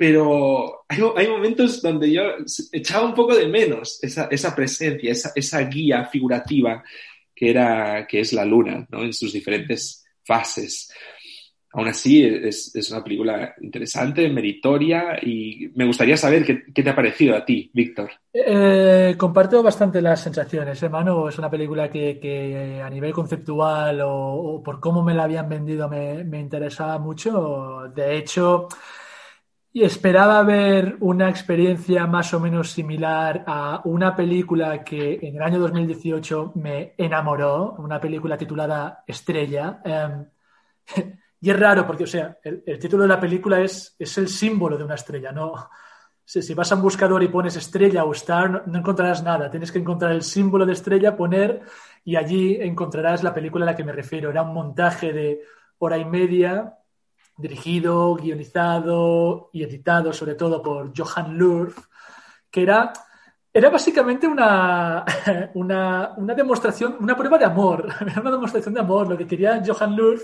pero 0.00 0.86
hay, 0.88 1.28
momentos 1.28 1.82
donde 1.82 2.10
yo 2.10 2.22
echaba 2.72 3.04
un 3.04 3.12
poco 3.12 3.34
de 3.34 3.46
menos 3.46 4.02
esa, 4.02 4.28
esa 4.30 4.56
presencia, 4.56 5.12
esa, 5.12 5.30
esa, 5.34 5.60
guía 5.64 6.06
figurativa 6.06 6.82
que, 7.34 7.50
era, 7.50 8.06
que 8.06 8.20
es 8.20 8.32
la 8.32 8.46
luna, 8.46 8.86
¿no? 8.88 9.02
En 9.02 9.12
sus 9.12 9.30
diferentes 9.30 10.02
fases. 10.24 10.90
Aún 11.74 11.88
así, 11.88 12.24
es, 12.24 12.74
es 12.74 12.90
una 12.90 13.04
película 13.04 13.54
interesante, 13.60 14.26
meritoria 14.30 15.18
y 15.20 15.70
me 15.74 15.84
gustaría 15.84 16.16
saber 16.16 16.46
qué, 16.46 16.62
qué 16.72 16.82
te 16.82 16.88
ha 16.88 16.96
parecido 16.96 17.36
a 17.36 17.44
ti, 17.44 17.70
Víctor. 17.74 18.10
Eh, 18.32 19.16
comparto 19.18 19.62
bastante 19.62 20.00
las 20.00 20.22
sensaciones, 20.22 20.82
hermano. 20.82 21.28
Es 21.28 21.38
una 21.38 21.50
película 21.50 21.90
que, 21.90 22.18
que 22.18 22.80
a 22.82 22.88
nivel 22.88 23.12
conceptual 23.12 24.00
o, 24.00 24.12
o, 24.12 24.62
por 24.62 24.80
cómo 24.80 25.02
me 25.02 25.12
la 25.12 25.24
habían 25.24 25.50
vendido 25.50 25.90
me, 25.90 26.24
me 26.24 26.40
interesaba 26.40 26.98
mucho. 26.98 27.92
De 27.94 28.16
hecho, 28.16 28.66
y 29.72 29.84
esperaba 29.84 30.42
ver 30.42 30.96
una 31.00 31.28
experiencia 31.28 32.06
más 32.06 32.34
o 32.34 32.40
menos 32.40 32.70
similar 32.70 33.44
a 33.46 33.80
una 33.84 34.16
película 34.16 34.82
que 34.82 35.20
en 35.22 35.36
el 35.36 35.42
año 35.42 35.60
2018 35.60 36.52
me 36.56 36.94
enamoró, 36.98 37.76
una 37.78 38.00
película 38.00 38.36
titulada 38.36 39.04
Estrella. 39.06 39.80
Em, 39.84 40.26
y 41.40 41.50
es 41.50 41.58
raro 41.58 41.86
porque, 41.86 42.04
o 42.04 42.06
sea, 42.06 42.38
el, 42.42 42.78
título 42.80 43.04
de 43.04 43.08
la 43.08 43.20
película 43.20 43.60
es, 43.60 43.94
es 43.98 44.18
el 44.18 44.28
símbolo 44.28 44.76
de 44.76 44.84
una 44.84 44.96
estrella, 44.96 45.30
¿no? 45.30 45.52
Si, 46.24 46.42
si 46.42 46.54
vas 46.54 46.70
a 46.72 46.74
un 46.74 46.82
buscador 46.82 47.22
y 47.22 47.28
pones 47.28 47.56
estrella 47.56 48.04
o 48.04 48.12
star, 48.12 48.50
no, 48.50 48.62
no, 48.66 48.78
encontrarás 48.78 49.22
nada. 49.22 49.50
Tienes 49.50 49.70
que 49.70 49.78
encontrar 49.78 50.12
el 50.12 50.22
símbolo 50.22 50.66
de 50.66 50.72
estrella, 50.72 51.16
poner 51.16 51.62
y 52.04 52.16
allí 52.16 52.56
encontrarás 52.60 53.22
la 53.22 53.34
película 53.34 53.64
a 53.64 53.66
la 53.66 53.76
que 53.76 53.84
me 53.84 53.92
refiero. 53.92 54.30
Era 54.30 54.42
un 54.42 54.52
montaje 54.54 55.12
de 55.12 55.42
hora 55.78 55.96
y 55.98 56.04
media 56.04 56.79
dirigido, 57.40 58.14
guionizado 58.14 59.50
y 59.52 59.62
editado 59.62 60.12
sobre 60.12 60.34
todo 60.34 60.62
por 60.62 60.92
Johan 60.96 61.36
Lurf, 61.36 61.78
que 62.50 62.62
era, 62.62 62.92
era 63.52 63.70
básicamente 63.70 64.26
una, 64.26 65.04
una, 65.54 66.14
una, 66.16 66.34
demostración, 66.34 66.96
una 67.00 67.16
prueba 67.16 67.38
de 67.38 67.44
amor, 67.44 67.88
era 68.00 68.20
una 68.20 68.30
demostración 68.30 68.74
de 68.74 68.80
amor. 68.80 69.08
Lo 69.08 69.16
que 69.16 69.26
quería 69.26 69.62
Johan 69.64 69.96
Lurf 69.96 70.22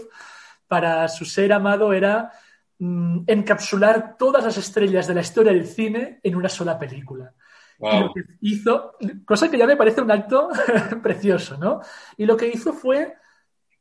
para 0.66 1.09
su 1.09 1.24
ser 1.24 1.52
amado 1.52 1.92
era 1.92 2.33
mmm, 2.79 3.20
encapsular 3.26 4.16
todas 4.16 4.44
las 4.44 4.57
estrellas 4.57 5.07
de 5.07 5.14
la 5.14 5.20
historia 5.20 5.52
del 5.52 5.66
cine 5.66 6.20
en 6.22 6.37
una 6.37 6.48
sola 6.48 6.79
película. 6.79 7.33
Wow. 7.79 7.92
Y 7.92 8.00
lo 8.00 8.12
que 8.12 8.22
hizo, 8.40 8.92
cosa 9.24 9.50
que 9.50 9.59
ya 9.59 9.66
me 9.66 9.76
parece 9.76 10.00
un 10.00 10.11
acto 10.11 10.48
precioso, 11.02 11.59
¿no? 11.59 11.81
Y 12.16 12.24
lo 12.24 12.37
que 12.37 12.48
hizo 12.48 12.72
fue, 12.72 13.14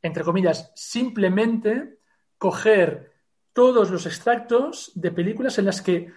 entre 0.02 0.22
comillas, 0.22 0.70
simplemente 0.74 1.98
coger 2.38 3.15
todos 3.56 3.90
los 3.90 4.04
extractos 4.04 4.92
de 4.94 5.10
películas 5.10 5.58
en 5.58 5.64
las 5.64 5.80
que, 5.80 6.12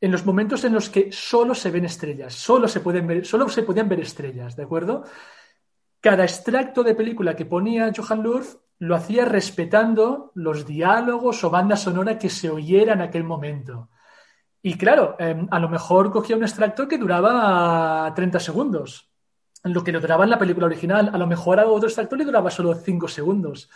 en 0.00 0.12
los 0.12 0.24
momentos 0.24 0.62
en 0.62 0.72
los 0.72 0.88
que 0.88 1.10
solo 1.10 1.52
se 1.52 1.72
ven 1.72 1.84
estrellas, 1.84 2.32
solo 2.32 2.68
se 2.68 2.78
pueden 2.78 3.08
ver, 3.08 3.26
solo 3.26 3.48
se 3.48 3.64
podían 3.64 3.88
ver 3.88 3.98
estrellas, 3.98 4.54
¿de 4.54 4.62
acuerdo? 4.62 5.02
Cada 6.00 6.22
extracto 6.22 6.84
de 6.84 6.94
película 6.94 7.34
que 7.34 7.44
ponía 7.44 7.92
Johan 7.94 8.22
Lurf 8.22 8.54
lo 8.78 8.94
hacía 8.94 9.24
respetando 9.24 10.30
los 10.36 10.64
diálogos 10.64 11.42
o 11.42 11.50
banda 11.50 11.76
sonora 11.76 12.20
que 12.20 12.30
se 12.30 12.50
oyera 12.50 12.92
en 12.92 13.00
aquel 13.00 13.24
momento. 13.24 13.90
Y 14.62 14.78
claro, 14.78 15.16
eh, 15.18 15.44
a 15.50 15.58
lo 15.58 15.68
mejor 15.68 16.12
cogía 16.12 16.36
un 16.36 16.44
extracto 16.44 16.86
que 16.86 16.98
duraba 16.98 18.12
30 18.14 18.38
segundos, 18.38 19.10
lo 19.64 19.82
que 19.82 19.90
le 19.90 19.98
duraba 19.98 20.22
en 20.22 20.30
la 20.30 20.38
película 20.38 20.66
original. 20.66 21.10
A 21.12 21.18
lo 21.18 21.26
mejor 21.26 21.58
a 21.58 21.66
otro 21.66 21.88
extracto 21.88 22.14
le 22.14 22.24
duraba 22.24 22.48
solo 22.48 22.74
5 22.76 23.08
segundos. 23.08 23.68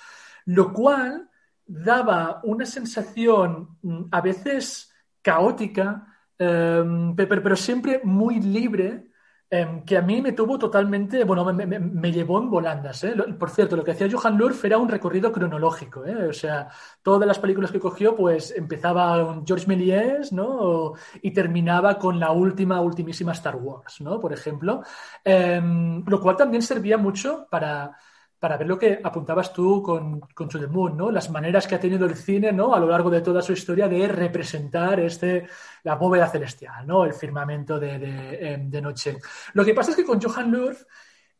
Lo 0.44 0.72
cual 0.72 1.29
daba 1.70 2.40
una 2.42 2.66
sensación 2.66 3.78
mm, 3.82 4.04
a 4.10 4.20
veces 4.20 4.92
caótica, 5.22 6.06
eh, 6.38 6.84
pero, 7.16 7.56
siempre 7.56 8.00
muy 8.02 8.40
libre, 8.40 9.06
eh, 9.50 9.82
que 9.86 9.96
a 9.98 10.02
mí 10.02 10.22
me 10.22 10.32
tuvo 10.32 10.58
totalmente, 10.58 11.24
bueno, 11.24 11.44
me, 11.52 11.66
me, 11.66 11.78
me 11.78 12.12
llevó 12.12 12.40
en 12.40 12.50
volandas. 12.50 13.04
¿eh? 13.04 13.14
Por 13.38 13.50
cierto, 13.50 13.76
lo 13.76 13.84
que 13.84 13.92
hacía 13.92 14.08
Johan 14.10 14.36
Lurf 14.36 14.64
era 14.64 14.78
un 14.78 14.88
recorrido 14.88 15.30
cronológico, 15.32 16.04
¿eh? 16.06 16.28
o 16.28 16.32
sea, 16.32 16.68
todas 17.02 17.26
las 17.26 17.38
películas 17.38 17.70
que 17.70 17.80
cogió, 17.80 18.16
pues 18.16 18.52
empezaba 18.56 19.24
con 19.24 19.46
George 19.46 19.66
Méliès, 19.66 20.32
¿no? 20.32 20.94
Y 21.22 21.32
terminaba 21.32 21.98
con 21.98 22.18
la 22.18 22.32
última, 22.32 22.80
ultimísima 22.80 23.32
Star 23.32 23.56
Wars, 23.56 24.00
¿no? 24.00 24.18
Por 24.20 24.32
ejemplo, 24.32 24.82
em, 25.24 26.04
lo 26.06 26.20
cual 26.20 26.36
también 26.36 26.62
servía 26.62 26.96
mucho 26.96 27.46
para 27.50 27.96
para 28.40 28.56
ver 28.56 28.66
lo 28.66 28.78
que 28.78 28.98
apuntabas 29.04 29.52
tú 29.52 29.82
con, 29.82 30.18
con 30.18 30.48
To 30.48 30.58
the 30.58 30.66
Moon, 30.66 30.96
¿no? 30.96 31.10
Las 31.10 31.30
maneras 31.30 31.66
que 31.66 31.74
ha 31.74 31.80
tenido 31.80 32.06
el 32.06 32.16
cine, 32.16 32.50
¿no? 32.52 32.74
A 32.74 32.80
lo 32.80 32.88
largo 32.88 33.10
de 33.10 33.20
toda 33.20 33.42
su 33.42 33.52
historia 33.52 33.86
de 33.86 34.08
representar 34.08 34.98
este, 34.98 35.46
la 35.84 35.96
bóveda 35.96 36.26
celestial, 36.26 36.86
¿no? 36.86 37.04
El 37.04 37.12
firmamento 37.12 37.78
de, 37.78 37.98
de, 37.98 38.56
de 38.66 38.80
noche. 38.80 39.18
Lo 39.52 39.62
que 39.62 39.74
pasa 39.74 39.90
es 39.90 39.96
que 39.98 40.06
con 40.06 40.20
Johan 40.20 40.50
Lurf 40.50 40.82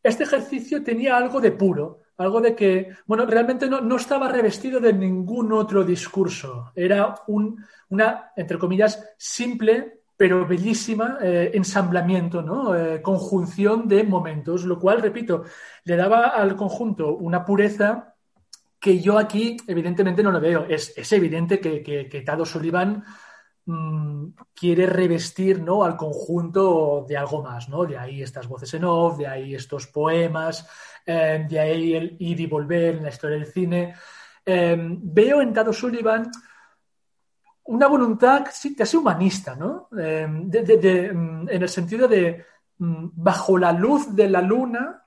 este 0.03 0.25
ejercicio 0.25 0.83
tenía 0.83 1.17
algo 1.17 1.41
de 1.41 1.53
puro, 1.53 2.01
algo 2.19 2.41
de 2.41 2.55
que, 2.55 2.95
bueno, 3.07 3.25
realmente 3.25 3.67
no, 3.67 3.81
no 3.81 3.97
estaba 3.97 4.29
revestido 4.29 4.79
de 4.79 4.93
ningún 4.93 5.53
otro 5.53 5.83
discurso. 5.83 6.73
Era 6.75 7.15
un, 7.29 7.65
una, 7.89 8.33
entre 8.37 8.59
comillas, 8.59 9.15
simple 9.17 10.00
pero 10.21 10.47
bellísima 10.47 11.17
eh, 11.23 11.53
ensamblamiento, 11.55 12.43
¿no? 12.43 12.77
Eh, 12.77 13.01
conjunción 13.01 13.89
de 13.89 14.05
momentos, 14.05 14.67
lo 14.67 14.79
cual, 14.79 15.01
repito, 15.01 15.45
le 15.85 15.97
daba 15.97 16.27
al 16.27 16.57
conjunto 16.57 17.17
una 17.17 17.43
pureza 17.43 18.17
que 18.79 19.01
yo 19.01 19.17
aquí 19.17 19.57
evidentemente 19.67 20.23
no 20.23 20.31
lo 20.31 20.39
veo. 20.39 20.67
Es, 20.69 20.93
es 20.95 21.11
evidente 21.15 21.59
que, 21.59 21.83
que, 21.83 22.21
Tado 22.21 22.45
Sullivan 22.45 23.03
mmm, 23.65 24.27
quiere 24.53 24.85
revestir 24.85 25.63
¿no? 25.63 25.85
al 25.85 25.97
conjunto 25.97 27.07
de 27.09 27.17
algo 27.17 27.43
más, 27.43 27.71
¿no? 27.71 27.87
De 27.87 27.97
ahí 27.97 28.23
estas 28.23 28.47
voces 28.47 28.75
en 28.75 28.85
off, 28.85 29.17
de 29.17 29.27
ahí 29.27 29.55
estos 29.55 29.87
poemas, 29.87 30.69
eh, 31.07 31.47
de 31.49 31.59
ahí 31.59 31.95
el 31.95 32.17
ir 32.19 32.39
y 32.39 32.47
volver 32.47 32.97
en 32.97 33.05
la 33.05 33.09
historia 33.09 33.39
del 33.39 33.47
cine. 33.47 33.95
Veo 34.45 35.41
en 35.41 35.55
Tado 35.55 35.73
Sullivan 35.73 36.31
una 37.71 37.87
voluntad 37.87 38.45
casi 38.77 38.97
humanista, 38.97 39.55
¿no? 39.55 39.89
Eh, 39.97 40.27
mm, 40.27 41.49
en 41.49 41.63
el 41.63 41.69
sentido 41.69 42.09
de, 42.09 42.45
mm, 42.79 43.11
bajo 43.15 43.57
la 43.57 43.73
luz 43.73 44.15
de 44.15 44.29
la 44.29 44.43
luna, 44.43 45.05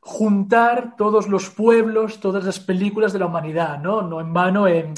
juntar 0.00 0.96
todos 0.96 1.28
los 1.28 1.50
pueblos, 1.50 2.18
todas 2.18 2.44
las 2.44 2.58
películas 2.58 3.12
de 3.12 3.20
la 3.20 3.26
humanidad, 3.26 3.78
¿no? 3.78 4.02
No 4.02 4.20
en 4.20 4.32
vano 4.32 4.66
en, 4.66 4.94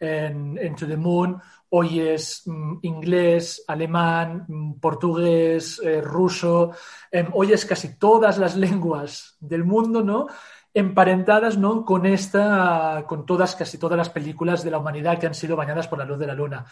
en, 0.00 0.74
To 0.74 0.86
the 0.86 0.96
Moon 0.96 1.40
hoy 1.72 2.00
es 2.00 2.42
mm, 2.46 2.78
inglés, 2.82 3.64
alemán, 3.68 4.76
portugués, 4.80 5.80
eh, 5.84 6.00
ruso, 6.00 6.72
eh, 7.12 7.28
hoy 7.32 7.52
es 7.52 7.64
casi 7.64 7.96
todas 7.96 8.36
las 8.38 8.56
lenguas 8.56 9.36
del 9.38 9.64
mundo, 9.64 10.02
¿no? 10.02 10.26
Emparentadas 10.72 11.58
¿no? 11.58 11.84
con 11.84 12.06
esta, 12.06 13.04
con 13.06 13.26
todas, 13.26 13.56
casi 13.56 13.78
todas 13.78 13.96
las 13.96 14.10
películas 14.10 14.62
de 14.62 14.70
la 14.70 14.78
humanidad 14.78 15.18
que 15.18 15.26
han 15.26 15.34
sido 15.34 15.56
bañadas 15.56 15.88
por 15.88 15.98
la 15.98 16.04
luz 16.04 16.18
de 16.18 16.26
la 16.26 16.34
luna. 16.34 16.64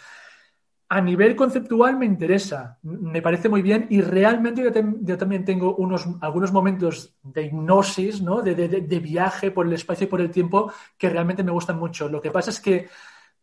A 0.91 1.03
nivel 1.03 1.37
conceptual 1.37 1.99
me 1.99 2.07
interesa, 2.07 2.79
me 2.83 3.21
parece 3.21 3.51
muy 3.51 3.61
bien 3.61 3.87
y 3.91 4.01
realmente 4.01 4.63
yo, 4.63 5.19
también 5.19 5.45
tengo 5.45 5.75
unos, 5.77 6.07
algunos 6.23 6.51
momentos 6.51 7.15
de 7.23 7.43
hipnosis, 7.43 8.23
¿no? 8.23 8.41
De, 8.41 8.55
de, 8.55 8.99
viaje 8.99 9.51
por 9.51 9.67
el 9.67 9.75
espacio 9.75 10.07
y 10.07 10.09
por 10.09 10.23
el 10.23 10.31
tiempo 10.31 10.73
que 10.97 11.11
realmente 11.11 11.45
me 11.45 11.53
gustan 11.53 11.79
mucho. 11.79 12.09
Lo 12.09 12.23
que 12.23 12.31
pasa 12.31 12.49
es 12.51 12.61
que 12.61 12.89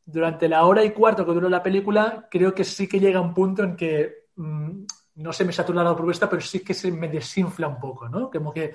durante 0.04 0.50
la 0.50 0.66
hora 0.66 0.84
y 0.84 0.90
cuarto 0.90 1.24
que 1.24 1.34
duró 1.34 1.48
la 1.48 1.62
película, 1.62 2.28
creo 2.32 2.56
que 2.56 2.64
sí 2.64 2.88
que 2.88 3.00
llega 3.00 3.22
un 3.22 3.36
punto 3.36 3.62
en 3.62 3.76
que 3.76 4.26
mmm, 4.38 4.84
no 5.16 5.32
se 5.32 5.46
me 5.46 5.54
satura 5.54 5.84
la 5.84 5.96
propuesta, 5.96 6.28
pero 6.28 6.42
sí 6.42 6.62
que 6.62 6.74
se 6.74 6.92
me 6.92 7.08
desinfla 7.08 7.68
un 7.68 7.80
poco, 7.80 8.10
¿no? 8.10 8.30
Como 8.30 8.52
que 8.52 8.74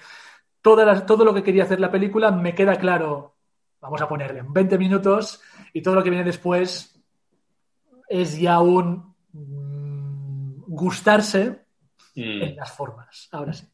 todo 0.62 1.24
lo 1.24 1.34
que 1.34 1.42
quería 1.42 1.64
hacer 1.64 1.80
la 1.80 1.90
película 1.90 2.30
me 2.30 2.54
queda 2.54 2.76
claro, 2.76 3.36
vamos 3.80 4.00
a 4.00 4.08
ponerle 4.08 4.42
20 4.46 4.78
minutos 4.78 5.40
y 5.72 5.82
todo 5.82 5.94
lo 5.94 6.02
que 6.02 6.10
viene 6.10 6.24
después 6.24 7.00
es 8.08 8.38
ya 8.38 8.60
un 8.60 9.14
mm, 9.32 10.64
gustarse 10.66 11.60
mm. 12.14 12.42
en 12.42 12.56
las 12.56 12.72
formas. 12.72 13.28
Ahora 13.32 13.52
sí. 13.52 13.66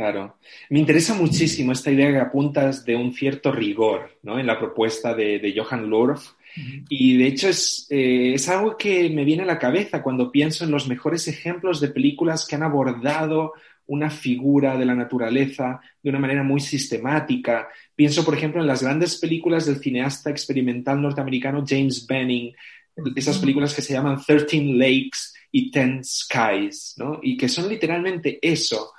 Claro. 0.00 0.38
Me 0.70 0.78
interesa 0.78 1.14
muchísimo 1.14 1.72
esta 1.72 1.90
idea 1.90 2.10
que 2.10 2.18
apuntas 2.18 2.86
de 2.86 2.96
un 2.96 3.12
cierto 3.12 3.52
rigor 3.52 4.18
¿no? 4.22 4.38
en 4.38 4.46
la 4.46 4.58
propuesta 4.58 5.14
de, 5.14 5.38
de 5.38 5.54
Johan 5.54 5.90
Lorf. 5.90 6.32
Y 6.88 7.18
de 7.18 7.26
hecho 7.26 7.48
es, 7.48 7.86
eh, 7.90 8.32
es 8.34 8.48
algo 8.48 8.76
que 8.76 9.10
me 9.10 9.24
viene 9.24 9.42
a 9.42 9.46
la 9.46 9.58
cabeza 9.58 10.02
cuando 10.02 10.32
pienso 10.32 10.64
en 10.64 10.70
los 10.70 10.88
mejores 10.88 11.28
ejemplos 11.28 11.80
de 11.80 11.88
películas 11.88 12.46
que 12.46 12.56
han 12.56 12.62
abordado 12.62 13.52
una 13.90 14.08
figura 14.08 14.78
de 14.78 14.84
la 14.84 14.94
naturaleza 14.94 15.80
de 16.00 16.10
una 16.10 16.20
manera 16.20 16.44
muy 16.44 16.60
sistemática. 16.60 17.68
Pienso, 17.94 18.24
por 18.24 18.34
ejemplo, 18.34 18.60
en 18.60 18.68
las 18.68 18.82
grandes 18.82 19.18
películas 19.18 19.66
del 19.66 19.80
cineasta 19.80 20.30
experimental 20.30 21.02
norteamericano 21.02 21.64
James 21.66 22.06
Benning, 22.06 22.54
esas 23.16 23.38
películas 23.38 23.74
que 23.74 23.82
se 23.82 23.92
llaman 23.92 24.20
Thirteen 24.24 24.78
Lakes 24.78 25.34
y 25.50 25.72
Ten 25.72 26.04
Skies, 26.04 26.94
¿no? 26.98 27.18
Y 27.20 27.36
que 27.36 27.48
son 27.48 27.68
literalmente 27.68 28.38
eso, 28.40 28.92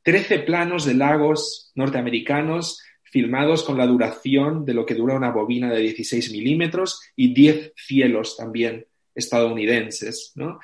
trece 0.00 0.38
planos 0.38 0.84
de 0.84 0.94
lagos 0.94 1.72
norteamericanos 1.74 2.80
filmados 3.02 3.64
con 3.64 3.76
la 3.76 3.86
duración 3.86 4.64
de 4.64 4.74
lo 4.74 4.86
que 4.86 4.94
dura 4.94 5.16
una 5.16 5.30
bobina 5.30 5.72
de 5.72 5.80
16 5.80 6.30
milímetros 6.30 7.00
y 7.16 7.34
10 7.34 7.72
cielos 7.74 8.36
también 8.36 8.86
estadounidenses, 9.12 10.32
¿no? 10.36 10.60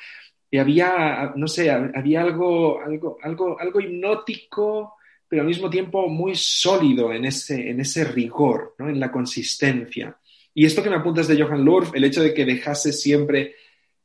Y 0.52 0.58
había, 0.58 1.32
no 1.34 1.48
sé, 1.48 1.70
había 1.70 2.20
algo, 2.20 2.78
algo, 2.78 3.16
algo, 3.22 3.58
algo 3.58 3.80
hipnótico, 3.80 4.96
pero 5.26 5.40
al 5.40 5.48
mismo 5.48 5.70
tiempo 5.70 6.08
muy 6.08 6.34
sólido 6.34 7.10
en 7.10 7.24
ese, 7.24 7.70
en 7.70 7.80
ese 7.80 8.04
rigor, 8.04 8.74
¿no? 8.78 8.90
en 8.90 9.00
la 9.00 9.10
consistencia. 9.10 10.14
Y 10.52 10.66
esto 10.66 10.82
que 10.82 10.90
me 10.90 10.96
apuntas 10.96 11.26
de 11.26 11.42
Johan 11.42 11.64
Lurf, 11.64 11.94
el 11.94 12.04
hecho 12.04 12.22
de 12.22 12.34
que 12.34 12.44
dejase 12.44 12.92
siempre, 12.92 13.54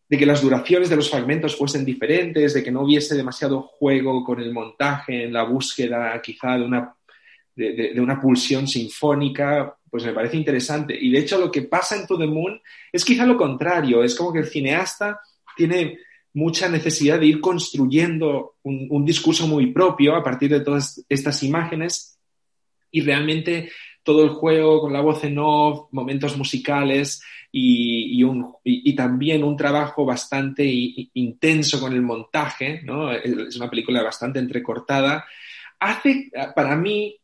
de 0.08 0.18
que 0.18 0.26
las 0.26 0.42
duraciones 0.42 0.90
de 0.90 0.96
los 0.96 1.10
fragmentos 1.10 1.58
fuesen 1.58 1.84
diferentes, 1.84 2.54
de 2.54 2.64
que 2.64 2.72
no 2.72 2.84
hubiese 2.84 3.16
demasiado 3.16 3.64
juego 3.64 4.24
con 4.24 4.40
el 4.40 4.54
montaje, 4.54 5.26
en 5.26 5.34
la 5.34 5.44
búsqueda 5.44 6.22
quizá 6.22 6.58
de 6.58 6.64
una, 6.64 6.96
de, 7.58 7.92
de 7.94 8.00
una 8.00 8.22
pulsión 8.22 8.70
sinfónica, 8.70 9.76
pues 9.92 10.06
me 10.06 10.14
parece 10.14 10.38
interesante. 10.38 10.98
Y 10.98 11.12
de 11.12 11.20
hecho 11.20 11.38
lo 11.40 11.52
que 11.52 11.64
pasa 11.64 11.98
en 11.98 12.08
To 12.08 12.18
the 12.18 12.26
Moon 12.26 12.62
es 12.90 13.04
quizá 13.04 13.26
lo 13.26 13.36
contrario, 13.36 14.02
es 14.02 14.16
como 14.16 14.32
que 14.32 14.40
el 14.40 14.48
cineasta 14.48 15.20
tiene 15.58 16.07
mucha 16.38 16.70
necesidad 16.70 17.20
de 17.20 17.26
ir 17.26 17.42
construyendo 17.42 18.58
un, 18.62 19.04
discurso 19.04 19.48
muy 19.48 19.72
propio 19.72 20.16
a 20.16 20.24
partir 20.24 20.52
de 20.52 20.60
todas 20.60 21.04
estas 21.10 21.42
imágenes. 21.42 22.20
Y 22.92 23.02
realmente 23.02 23.72
todo 24.04 24.24
el 24.24 24.30
juego 24.30 24.82
con 24.82 24.94
la 24.94 25.02
voz 25.02 25.24
en 25.24 25.40
off, 25.40 25.88
momentos 25.92 26.38
musicales 26.38 27.24
y, 27.52 28.24
también 28.96 29.44
un 29.44 29.58
trabajo 29.58 30.06
bastante 30.06 30.64
intenso 31.14 31.80
con 31.80 31.94
el 31.94 32.04
montaje, 32.04 32.82
¿no? 32.84 33.12
es 33.12 33.56
una 33.56 33.70
película 33.70 34.04
bastante 34.04 34.38
entrecortada, 34.38 35.26
hace 35.80 36.32
para 36.56 36.76
mí 36.76 37.16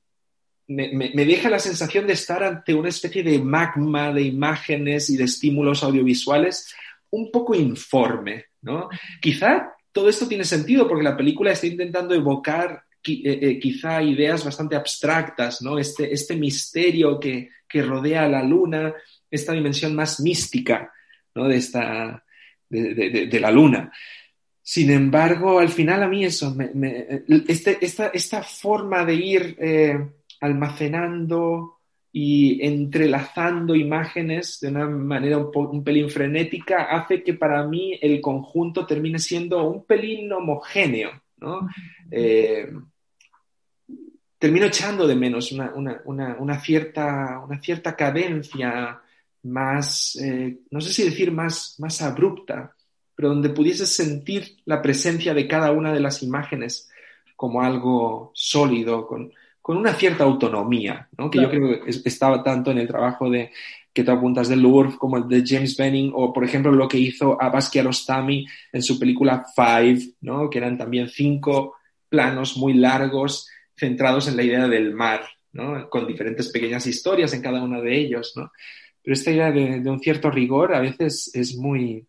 me, 0.67 0.91
me, 0.93 1.25
deja 1.25 1.49
la 1.49 1.59
sensación 1.59 2.07
de 2.07 2.13
estar 2.13 2.43
ante 2.43 2.73
una 2.73 2.89
especie 2.89 3.23
de 3.23 3.39
magma 3.39 4.11
de 4.11 4.23
imágenes 4.23 5.09
y 5.09 5.17
de 5.17 5.25
estímulos 5.25 5.83
audiovisuales 5.83 6.73
un 7.09 7.31
poco 7.31 7.55
informe, 7.55 8.45
¿no? 8.63 8.89
Quizá 9.21 9.73
todo 9.91 10.09
esto 10.09 10.27
tiene 10.27 10.43
sentido 10.43 10.87
porque 10.87 11.03
la 11.03 11.15
película 11.15 11.51
está 11.51 11.67
intentando 11.67 12.15
evocar 12.15 12.83
eh, 13.05 13.39
eh, 13.41 13.59
quizá 13.59 14.01
ideas 14.01 14.45
bastante 14.45 14.77
abstractas, 14.77 15.61
¿no? 15.61 15.77
Este, 15.77 16.13
este 16.13 16.37
misterio 16.37 17.19
que, 17.19 17.49
rodea 17.73 18.25
a 18.25 18.29
la 18.29 18.43
luna, 18.43 18.93
esta 19.31 19.51
dimensión 19.51 19.95
más 19.95 20.19
mística, 20.19 20.93
¿no? 21.33 21.47
De, 21.47 21.57
esta, 21.57 22.23
de, 22.69 23.39
la 23.41 23.51
luna. 23.51 23.91
Sin 24.61 24.91
embargo, 24.91 25.59
al 25.59 25.69
final 25.69 26.03
a 26.03 26.07
mí 26.07 26.23
eso, 26.23 26.55
este, 27.47 27.83
esta, 27.83 28.07
esta, 28.07 28.43
forma 28.43 29.03
de 29.03 29.13
ir 29.15 29.57
eh, 29.59 29.97
almacenando 30.39 31.79
y 32.15 32.63
entrelazando 32.63 33.73
imágenes 33.73 34.59
de 34.59 34.67
una 34.67 34.87
manera 34.87 35.39
un, 35.39 35.83
pelín 35.83 36.11
frenética 36.11 36.83
hace 36.83 37.23
que 37.23 37.33
para 37.33 37.65
mí 37.65 37.97
el 37.99 38.21
conjunto 38.21 38.85
termine 38.85 39.17
siendo 39.17 39.67
un 39.67 39.83
pelín 39.83 40.31
homogéneo, 40.31 41.09
¿no? 41.37 41.67
Eh, 42.11 42.71
termino 44.37 44.67
echando 44.67 45.07
de 45.07 45.15
menos 45.15 45.51
una, 45.51 46.59
cierta, 46.59 47.39
una 47.39 47.59
cierta 47.59 47.95
cadencia 47.95 49.01
más, 49.41 50.15
eh, 50.21 50.59
no 50.69 50.81
sé 50.81 50.93
si 50.93 51.03
decir 51.05 51.31
más, 51.31 51.77
más 51.79 51.99
abrupta, 52.03 52.75
pero 53.15 53.29
donde 53.29 53.49
pudieses 53.49 53.89
sentir 53.89 54.57
la 54.65 54.83
presencia 54.83 55.33
de 55.33 55.47
cada 55.47 55.71
una 55.71 55.91
de 55.91 55.99
las 55.99 56.21
imágenes 56.21 56.91
como 57.35 57.63
algo 57.63 58.31
sólido, 58.35 59.07
con, 59.07 59.33
con 59.63 59.77
una 59.77 59.93
cierta 59.93 60.25
autonomía, 60.25 61.07
¿no? 61.17 61.31
que 61.31 61.41
yo 61.41 61.49
creo 61.49 61.81
que 61.81 61.89
estaba 61.89 62.43
tanto 62.43 62.69
en 62.69 62.79
el 62.79 62.87
trabajo 62.87 63.29
de 63.29 63.49
que 63.93 64.03
tú 64.03 64.11
apuntas 64.11 64.49
de 64.49 64.57
Louvre 64.57 64.97
como 64.97 65.15
el 65.15 65.27
de 65.29 65.41
James 65.45 65.77
Benning 65.77 66.11
o 66.13 66.33
por 66.33 66.43
ejemplo 66.43 66.69
lo 66.73 66.85
que 66.85 66.97
hizo 66.97 67.41
Abbas 67.41 67.69
Kiarostami 67.69 68.45
en 68.73 68.83
su 68.83 68.99
película 68.99 69.45
Five, 69.55 70.15
¿no? 70.19 70.49
que 70.49 70.57
eran 70.57 70.77
también 70.77 71.07
cinco 71.07 71.77
planos 72.09 72.57
muy 72.57 72.73
largos 72.73 73.47
centrados 73.73 74.27
en 74.27 74.35
la 74.35 74.43
idea 74.43 74.67
del 74.67 74.93
mar, 74.93 75.21
¿no? 75.53 75.89
con 75.89 76.07
diferentes 76.07 76.49
pequeñas 76.49 76.85
historias 76.85 77.33
en 77.33 77.41
cada 77.41 77.63
uno 77.63 77.81
de 77.81 77.97
ellos. 77.97 78.33
¿no? 78.35 78.51
Pero 79.01 79.13
esta 79.13 79.31
idea 79.31 79.49
de, 79.49 79.79
de 79.79 79.89
un 79.89 80.01
cierto 80.01 80.29
rigor 80.29 80.75
a 80.75 80.81
veces 80.81 81.31
es 81.33 81.55
muy, 81.55 82.05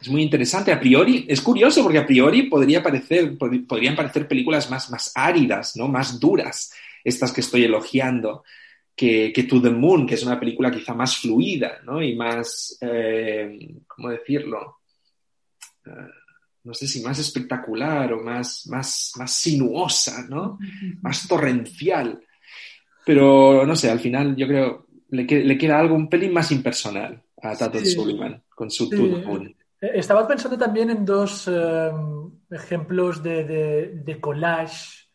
es 0.00 0.08
muy 0.08 0.22
interesante. 0.22 0.72
A 0.72 0.80
priori, 0.80 1.26
es 1.28 1.40
curioso 1.40 1.82
porque 1.82 1.98
a 1.98 2.06
priori 2.06 2.44
podría 2.44 2.82
parecer, 2.82 3.36
podrían 3.36 3.96
parecer 3.96 4.26
películas 4.26 4.70
más, 4.70 4.90
más 4.90 5.12
áridas, 5.14 5.76
¿no? 5.76 5.88
Más 5.88 6.18
duras, 6.18 6.72
estas 7.04 7.32
que 7.32 7.40
estoy 7.40 7.64
elogiando, 7.64 8.44
que, 8.96 9.32
que 9.32 9.44
To 9.44 9.60
the 9.60 9.70
Moon, 9.70 10.06
que 10.06 10.14
es 10.14 10.22
una 10.22 10.40
película 10.40 10.70
quizá 10.70 10.94
más 10.94 11.16
fluida, 11.16 11.80
¿no? 11.84 12.02
Y 12.02 12.14
más, 12.16 12.78
eh, 12.80 13.76
¿cómo 13.86 14.10
decirlo? 14.10 14.78
Eh, 15.86 15.90
no 16.64 16.74
sé 16.74 16.86
si 16.86 17.02
más 17.02 17.18
espectacular 17.18 18.12
o 18.12 18.22
más, 18.22 18.66
más, 18.68 19.12
más 19.16 19.32
sinuosa, 19.32 20.26
¿no? 20.28 20.58
Más 21.02 21.26
torrencial. 21.26 22.22
Pero, 23.04 23.66
no 23.66 23.74
sé, 23.76 23.90
al 23.90 24.00
final 24.00 24.36
yo 24.36 24.46
creo 24.46 24.86
le, 25.10 25.24
le 25.24 25.58
queda 25.58 25.78
algo 25.78 25.94
un 25.94 26.08
pelín 26.08 26.32
más 26.32 26.50
impersonal 26.52 27.22
a 27.42 27.56
Tato 27.56 27.84
Sullivan 27.84 28.42
con 28.54 28.70
su 28.70 28.88
To 28.88 28.96
the 28.96 29.26
Moon. 29.26 29.56
Eh, 29.80 29.92
estaba 29.94 30.26
pensando 30.26 30.58
también 30.58 30.90
en 30.90 31.04
dos 31.04 31.48
eh, 31.48 31.92
ejemplos 32.50 33.22
de, 33.22 34.18
collage 34.20 35.08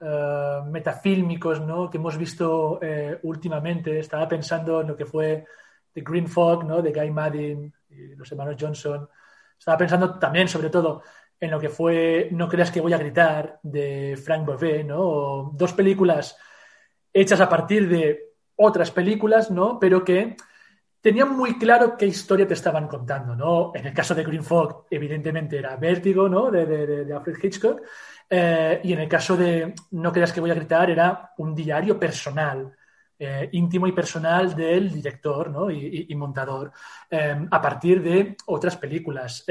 eh, 0.00 0.60
metafílmicos 0.66 1.60
¿no? 1.60 1.90
que 1.90 1.98
hemos 1.98 2.16
visto 2.16 2.80
últimamente. 3.22 3.98
Estaba 3.98 4.28
pensando 4.28 4.80
en 4.80 4.88
lo 4.88 4.96
que 4.96 5.06
fue 5.06 5.44
The 5.92 6.02
Green 6.02 6.28
Fog 6.28 6.64
¿no? 6.64 6.80
de 6.80 6.92
Guy 6.92 7.10
Maddin 7.10 7.72
y 7.90 8.14
los 8.14 8.30
hermanos 8.30 8.56
Johnson. 8.58 9.08
Estaba 9.58 9.78
pensando 9.78 10.18
también, 10.18 10.48
sobre 10.48 10.70
todo, 10.70 11.02
en 11.40 11.50
lo 11.50 11.58
que 11.58 11.68
fue 11.68 12.28
No 12.32 12.48
creas 12.48 12.70
que 12.70 12.80
voy 12.80 12.92
a 12.92 12.98
gritar 12.98 13.58
de 13.62 14.20
Frank 14.22 14.44
Bovet, 14.44 14.86
¿no? 14.86 15.50
dos 15.54 15.72
películas 15.72 16.36
hechas 17.12 17.40
a 17.40 17.48
partir 17.48 17.88
de 17.88 18.34
otras 18.56 18.90
películas, 18.90 19.50
¿no? 19.50 19.78
Pero 19.78 20.04
que 20.04 20.36
tenían 21.04 21.36
muy 21.36 21.58
claro 21.58 21.98
qué 21.98 22.06
historia 22.06 22.48
te 22.48 22.54
estaban 22.54 22.88
contando, 22.88 23.36
¿no? 23.36 23.72
En 23.74 23.86
el 23.86 23.92
caso 23.92 24.14
de 24.14 24.24
Green 24.24 24.42
Fog, 24.42 24.86
evidentemente 24.90 25.58
era 25.58 25.76
Vértigo, 25.76 26.30
¿no? 26.30 26.50
De, 26.50 27.12
Alfred 27.14 27.36
Hitchcock. 27.42 27.82
Eh, 28.30 28.80
y 28.82 28.94
en 28.94 29.00
el 29.00 29.08
caso 29.08 29.36
de 29.36 29.74
No 29.90 30.10
creas 30.10 30.32
que 30.32 30.40
voy 30.40 30.50
a 30.50 30.54
gritar, 30.54 30.88
era 30.88 31.34
un 31.36 31.54
diario 31.54 32.00
personal, 32.00 32.74
eh, 33.18 33.50
íntimo 33.52 33.86
y 33.86 33.92
personal 33.92 34.56
del 34.56 34.90
director 34.90 35.50
¿no? 35.50 35.70
y, 35.70 36.14
montador, 36.14 36.72
eh, 37.10 37.48
a 37.50 37.60
partir 37.60 38.02
de 38.02 38.34
otras 38.46 38.78
películas. 38.78 39.44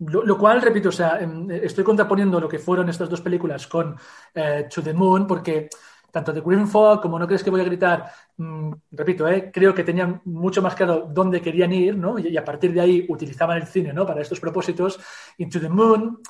Lo, 0.00 0.22
lo, 0.22 0.36
cual, 0.36 0.60
repito, 0.60 0.90
o 0.90 0.92
sea, 0.92 1.18
estoy 1.62 1.82
contraponiendo 1.82 2.38
lo 2.38 2.48
que 2.48 2.58
fueron 2.58 2.90
estas 2.90 3.08
dos 3.08 3.22
películas 3.22 3.66
con 3.66 3.96
To 4.34 4.82
the 4.82 4.92
Moon, 4.92 5.26
porque 5.26 5.70
tanto 6.14 6.32
de 6.32 6.42
Green 6.42 6.68
Fog 6.68 7.02
como 7.02 7.18
No 7.18 7.26
crees 7.26 7.42
que 7.42 7.50
voy 7.50 7.60
a 7.60 7.64
gritar, 7.64 8.08
mm, 8.36 8.70
repito, 8.92 9.26
eh, 9.26 9.50
creo 9.52 9.74
que 9.74 9.82
tenían 9.82 10.22
mucho 10.26 10.62
más 10.62 10.76
claro 10.76 11.08
dónde 11.10 11.42
querían 11.42 11.72
ir, 11.72 11.96
¿no? 11.98 12.20
Y, 12.20 12.36
a 12.36 12.44
partir 12.44 12.72
de 12.72 12.80
ahí 12.80 13.04
utilizaban 13.08 13.56
el 13.56 13.66
cine, 13.66 13.92
¿no? 13.92 14.06
Para 14.06 14.22
estos 14.22 14.38
propósitos. 14.38 15.00
Into 15.38 15.60
the 15.60 15.68
Moon, 15.68 16.20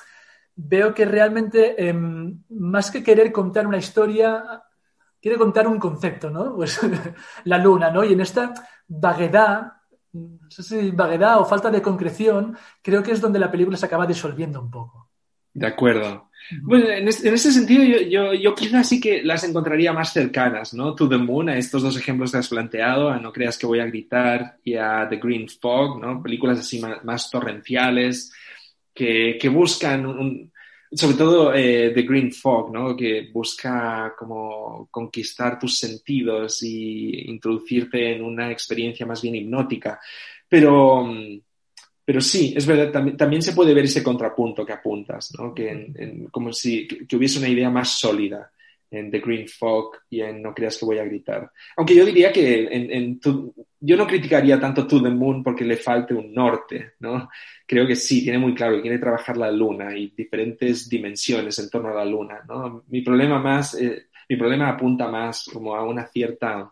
veo 0.55 0.91
que 0.91 1.05
realmente, 1.05 1.75
em, 1.87 2.41
más 2.49 2.89
que 2.89 3.03
querer 3.03 3.31
contar 3.31 3.67
una 3.67 3.77
historia, 3.77 4.63
quiere 5.21 5.37
contar 5.37 5.67
un 5.67 5.77
concepto, 5.77 6.31
¿no? 6.31 6.55
Pues 6.55 6.79
la 7.43 7.59
luna, 7.59 7.91
¿no? 7.91 8.03
Y 8.03 8.13
en 8.13 8.21
esta 8.21 8.55
vaguedad, 8.87 9.73
no 10.13 10.49
sé 10.49 10.63
si 10.63 10.89
vaguedad 10.89 11.39
o 11.39 11.45
falta 11.45 11.69
de 11.69 11.83
concreción, 11.83 12.57
creo 12.81 13.03
que 13.03 13.11
es 13.11 13.21
donde 13.21 13.37
la 13.37 13.51
película 13.51 13.77
se 13.77 13.85
acaba 13.85 14.07
disolviendo 14.07 14.59
un 14.59 14.71
poco. 14.71 15.11
De 15.53 15.67
acuerdo. 15.67 16.24
Bueno, 16.61 16.89
en, 16.89 17.07
ese 17.07 17.51
sentido 17.51 17.83
yo, 17.83 18.01
yo, 18.01 18.33
yo 18.33 18.53
quizás 18.53 18.87
sí 18.87 18.99
que 18.99 19.23
las 19.23 19.43
encontraría 19.43 19.93
más 19.93 20.13
cercanas, 20.13 20.73
¿no? 20.73 20.93
To 20.93 21.09
the 21.09 21.17
Moon, 21.17 21.49
a 21.49 21.57
estos 21.57 21.81
dos 21.81 21.97
ejemplos 21.97 22.31
que 22.31 22.37
has 22.37 22.47
planteado, 22.47 23.09
a 23.09 23.19
No 23.19 23.31
creas 23.31 23.57
que 23.57 23.65
voy 23.65 23.79
a 23.79 23.85
gritar 23.85 24.57
y 24.63 24.75
a 24.75 25.07
The 25.09 25.17
Green 25.17 25.49
Fog, 25.49 25.99
¿no? 25.99 26.21
Películas 26.21 26.59
así 26.59 26.79
más, 26.79 27.29
torrenciales 27.31 28.31
que, 28.93 29.37
que 29.39 29.49
buscan, 29.49 30.05
un, 30.05 30.51
sobre 30.91 31.17
todo 31.17 31.53
eh, 31.53 31.91
The 31.93 32.03
Green 32.03 32.31
Fog, 32.31 32.71
¿no? 32.71 32.95
Que 32.95 33.29
busca 33.33 34.13
como 34.17 34.87
conquistar 34.91 35.57
tus 35.57 35.77
sentidos 35.77 36.61
y 36.63 37.29
introducirte 37.29 38.15
en 38.15 38.23
una 38.23 38.51
experiencia 38.51 39.05
más 39.05 39.21
bien 39.21 39.35
hipnótica. 39.35 39.99
Pero, 40.47 41.07
pero 42.05 42.21
sí, 42.21 42.53
es 42.55 42.65
verdad, 42.67 42.91
también, 43.17 43.41
se 43.41 43.53
puede 43.53 43.73
ver 43.73 43.85
ese 43.85 44.03
contrapunto 44.03 44.63
que 44.63 44.73
apuntas, 44.73 45.33
¿no? 45.37 45.53
que 45.53 46.27
como 46.31 46.53
si 46.53 46.87
que 46.87 47.15
hubiese 47.15 47.39
una 47.39 47.49
idea 47.49 47.69
más 47.69 47.99
sólida 47.99 48.51
en 48.91 49.11
The 49.11 49.19
Green 49.19 49.47
Fog 49.47 49.97
y 50.09 50.21
en 50.21 50.41
No 50.41 50.53
creas 50.53 50.77
que 50.77 50.85
voy 50.85 50.99
a 50.99 51.03
gritar. 51.03 51.51
Aunque 51.75 51.95
yo 51.95 52.05
diría 52.05 52.31
que 52.31 52.67
en, 52.71 53.19
yo 53.79 53.97
no 53.97 54.07
criticaría 54.07 54.59
tanto 54.59 54.87
To 54.87 55.01
the 55.01 55.09
Moon 55.09 55.43
porque 55.43 55.65
le 55.65 55.77
falte 55.77 56.13
un 56.13 56.33
norte, 56.33 56.93
¿no? 56.99 57.29
Creo 57.65 57.85
que 57.85 57.95
sí, 57.95 58.23
tiene 58.23 58.37
muy 58.37 58.53
claro 58.53 58.75
que 58.75 58.81
quiere 58.81 58.99
trabajar 58.99 59.37
la 59.37 59.51
luna 59.51 59.95
y 59.97 60.09
diferentes 60.15 60.89
dimensiones 60.89 61.57
en 61.59 61.69
torno 61.69 61.89
a 61.89 61.95
la 61.95 62.05
luna, 62.05 62.41
¿no? 62.47 62.83
Mi 62.87 63.01
problema 63.01 63.39
más, 63.39 63.75
eh, 63.75 64.07
mi 64.29 64.35
problema 64.37 64.69
apunta 64.69 65.07
más 65.07 65.45
como 65.51 65.75
a 65.75 65.83
una 65.83 66.07
cierta 66.07 66.71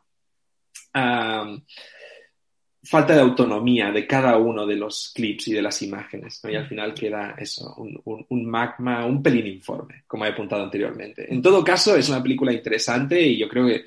falta 2.83 3.15
de 3.15 3.21
autonomía 3.21 3.91
de 3.91 4.05
cada 4.05 4.37
uno 4.37 4.65
de 4.67 4.75
los 4.75 5.11
clips 5.15 5.47
y 5.47 5.53
de 5.53 5.61
las 5.61 5.81
imágenes, 5.81 6.41
¿no? 6.43 6.51
Y 6.51 6.55
al 6.55 6.67
final 6.67 6.93
queda 6.93 7.35
eso, 7.37 7.73
un, 7.75 8.45
magma, 8.45 9.05
un 9.05 9.23
pelín 9.23 9.47
informe, 9.47 10.03
como 10.05 10.25
he 10.25 10.29
apuntado 10.29 10.63
anteriormente. 10.63 11.31
En 11.31 11.41
todo 11.41 11.63
caso, 11.63 11.95
es 11.95 12.09
una 12.09 12.21
película 12.21 12.51
interesante 12.51 13.21
y 13.21 13.37
yo 13.37 13.47
creo 13.47 13.67
que 13.67 13.85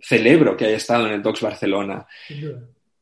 celebro 0.00 0.56
que 0.56 0.66
haya 0.66 0.76
estado 0.76 1.06
en 1.06 1.14
el 1.14 1.22
Docs 1.22 1.40
Barcelona. 1.40 2.06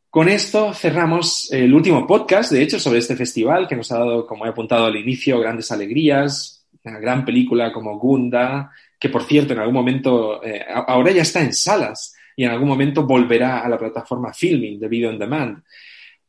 Con 0.08 0.28
esto 0.28 0.72
cerramos 0.72 1.52
el 1.52 1.74
último 1.74 2.06
podcast, 2.06 2.52
de 2.52 2.62
hecho, 2.62 2.80
sobre 2.80 3.00
este 3.00 3.16
festival 3.16 3.68
que 3.68 3.76
nos 3.76 3.92
ha 3.92 3.98
dado, 3.98 4.26
como 4.26 4.46
he 4.46 4.48
apuntado 4.48 4.86
al 4.86 4.96
inicio, 4.96 5.40
grandes 5.40 5.70
alegrías, 5.70 6.64
una 6.82 6.98
gran 6.98 7.24
película 7.24 7.72
como 7.72 7.98
Gunda, 7.98 8.70
que 8.98 9.08
por 9.10 9.24
cierto 9.24 9.52
en 9.52 9.58
algún 9.58 9.74
momento, 9.74 10.42
eh, 10.42 10.64
ahora 10.68 11.10
ya 11.10 11.22
está 11.22 11.42
en 11.42 11.52
salas, 11.52 12.14
y 12.36 12.44
en 12.44 12.50
algún 12.50 12.68
momento 12.68 13.06
volverá 13.06 13.60
a 13.60 13.68
la 13.68 13.78
plataforma 13.78 14.32
Filming 14.32 14.78
de 14.78 14.88
Video 14.88 15.10
on 15.10 15.18
Demand. 15.18 15.62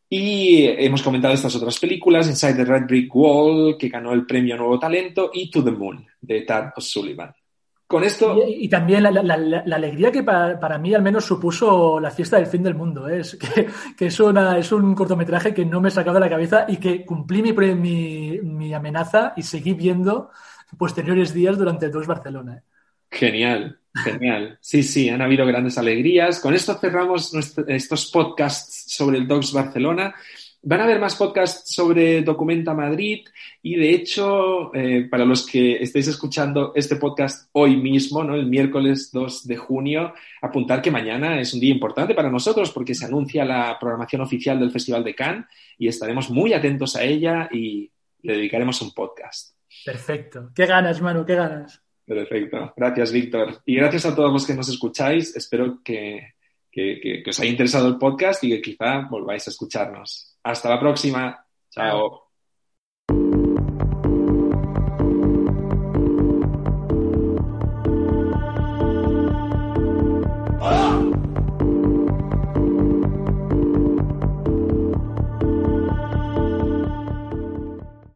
Y 0.07 0.65
hemos 0.65 1.01
comentado 1.01 1.33
estas 1.33 1.55
otras 1.55 1.79
películas, 1.79 2.27
Inside 2.27 2.55
the 2.55 2.65
Red 2.65 2.85
Brick 2.85 3.15
Wall, 3.15 3.75
que 3.77 3.89
ganó 3.89 4.13
el 4.13 4.25
premio 4.25 4.55
Nuevo 4.55 4.77
Talento, 4.77 5.31
y 5.33 5.49
To 5.49 5.63
the 5.63 5.71
Moon, 5.71 6.05
de 6.21 6.41
Tad 6.41 6.73
O'Sullivan. 6.77 7.33
Con 7.87 8.03
esto... 8.03 8.35
Y, 8.47 8.67
también 8.67 9.03
la, 9.03 9.09
alegría 9.75 10.11
que 10.11 10.23
para, 10.23 10.77
mí 10.79 10.93
al 10.93 11.03
menos 11.03 11.25
supuso 11.25 11.99
la 11.99 12.09
fiesta 12.09 12.37
del 12.37 12.47
fin 12.47 12.63
del 12.63 12.75
mundo. 12.75 13.07
¿eh? 13.07 13.19
Es 13.19 13.35
que, 13.35 13.67
es, 14.05 14.19
una, 14.19 14.57
es 14.57 14.71
un 14.71 14.95
cortometraje 14.95 15.53
que 15.53 15.65
no 15.65 15.81
me 15.81 15.89
he 15.89 15.91
sacado 15.91 16.15
de 16.15 16.21
la 16.21 16.29
cabeza 16.29 16.65
y 16.67 16.77
que 16.77 17.05
cumplí 17.05 17.41
mi, 17.41 17.53
mi, 17.53 18.39
mi 18.41 18.73
amenaza 18.73 19.33
y 19.35 19.43
seguí 19.43 19.73
viendo 19.73 20.31
posteriores 20.77 21.33
días 21.33 21.57
durante 21.57 21.89
Dos 21.89 22.07
Barcelona. 22.07 22.57
¿eh? 22.57 22.74
Genial. 23.15 23.79
Genial. 24.03 24.57
Sí, 24.59 24.83
sí, 24.83 25.07
han 25.07 25.21
habido 25.21 25.45
grandes 25.45 25.77
alegrías. 25.77 26.39
Con 26.41 26.53
esto 26.53 26.73
cerramos 26.75 27.33
estos 27.67 28.11
podcasts 28.11 28.93
sobre 28.93 29.17
el 29.17 29.27
Docs 29.27 29.53
Barcelona. 29.53 30.13
Van 30.67 30.81
a 30.81 30.83
haber 30.83 30.99
más 30.99 31.15
podcasts 31.15 31.73
sobre 31.73 32.23
Documenta 32.23 32.73
Madrid 32.73 33.25
y 33.61 33.75
de 33.75 33.91
hecho, 33.91 34.73
eh, 34.73 35.07
para 35.09 35.23
los 35.23 35.45
que 35.45 35.75
estéis 35.75 36.07
escuchando 36.07 36.73
este 36.75 36.95
podcast 36.95 37.49
hoy 37.51 37.77
mismo, 37.77 38.23
¿no? 38.23 38.33
el 38.33 38.47
miércoles 38.47 39.11
2 39.13 39.47
de 39.47 39.57
junio, 39.57 40.13
apuntar 40.41 40.81
que 40.81 40.89
mañana 40.89 41.39
es 41.39 41.53
un 41.53 41.59
día 41.59 41.71
importante 41.71 42.15
para 42.15 42.31
nosotros 42.31 42.71
porque 42.71 42.95
se 42.95 43.05
anuncia 43.05 43.45
la 43.45 43.77
programación 43.79 44.23
oficial 44.23 44.59
del 44.59 44.71
Festival 44.71 45.03
de 45.03 45.15
Cannes 45.15 45.45
y 45.77 45.87
estaremos 45.87 46.31
muy 46.31 46.51
atentos 46.53 46.95
a 46.95 47.03
ella 47.03 47.47
y 47.51 47.91
le 48.23 48.33
dedicaremos 48.33 48.81
un 48.81 48.91
podcast. 48.91 49.55
Perfecto. 49.85 50.49
Qué 50.55 50.65
ganas, 50.65 50.99
Manu, 50.99 51.25
qué 51.25 51.35
ganas. 51.35 51.84
Perfecto. 52.05 52.73
Gracias, 52.75 53.11
Víctor. 53.11 53.61
Y 53.65 53.75
gracias 53.75 54.05
a 54.05 54.15
todos 54.15 54.31
los 54.31 54.45
que 54.45 54.53
nos 54.53 54.69
escucháis. 54.69 55.35
Espero 55.35 55.81
que, 55.83 56.33
os 57.27 57.39
haya 57.39 57.49
interesado 57.49 57.87
el 57.87 57.97
podcast 57.97 58.43
y 58.43 58.49
que 58.49 58.61
quizá 58.61 59.07
volváis 59.09 59.47
a 59.47 59.51
escucharnos. 59.51 60.37
Hasta 60.43 60.69
la 60.69 60.79
próxima. 60.79 61.45
Chao. 61.71 62.24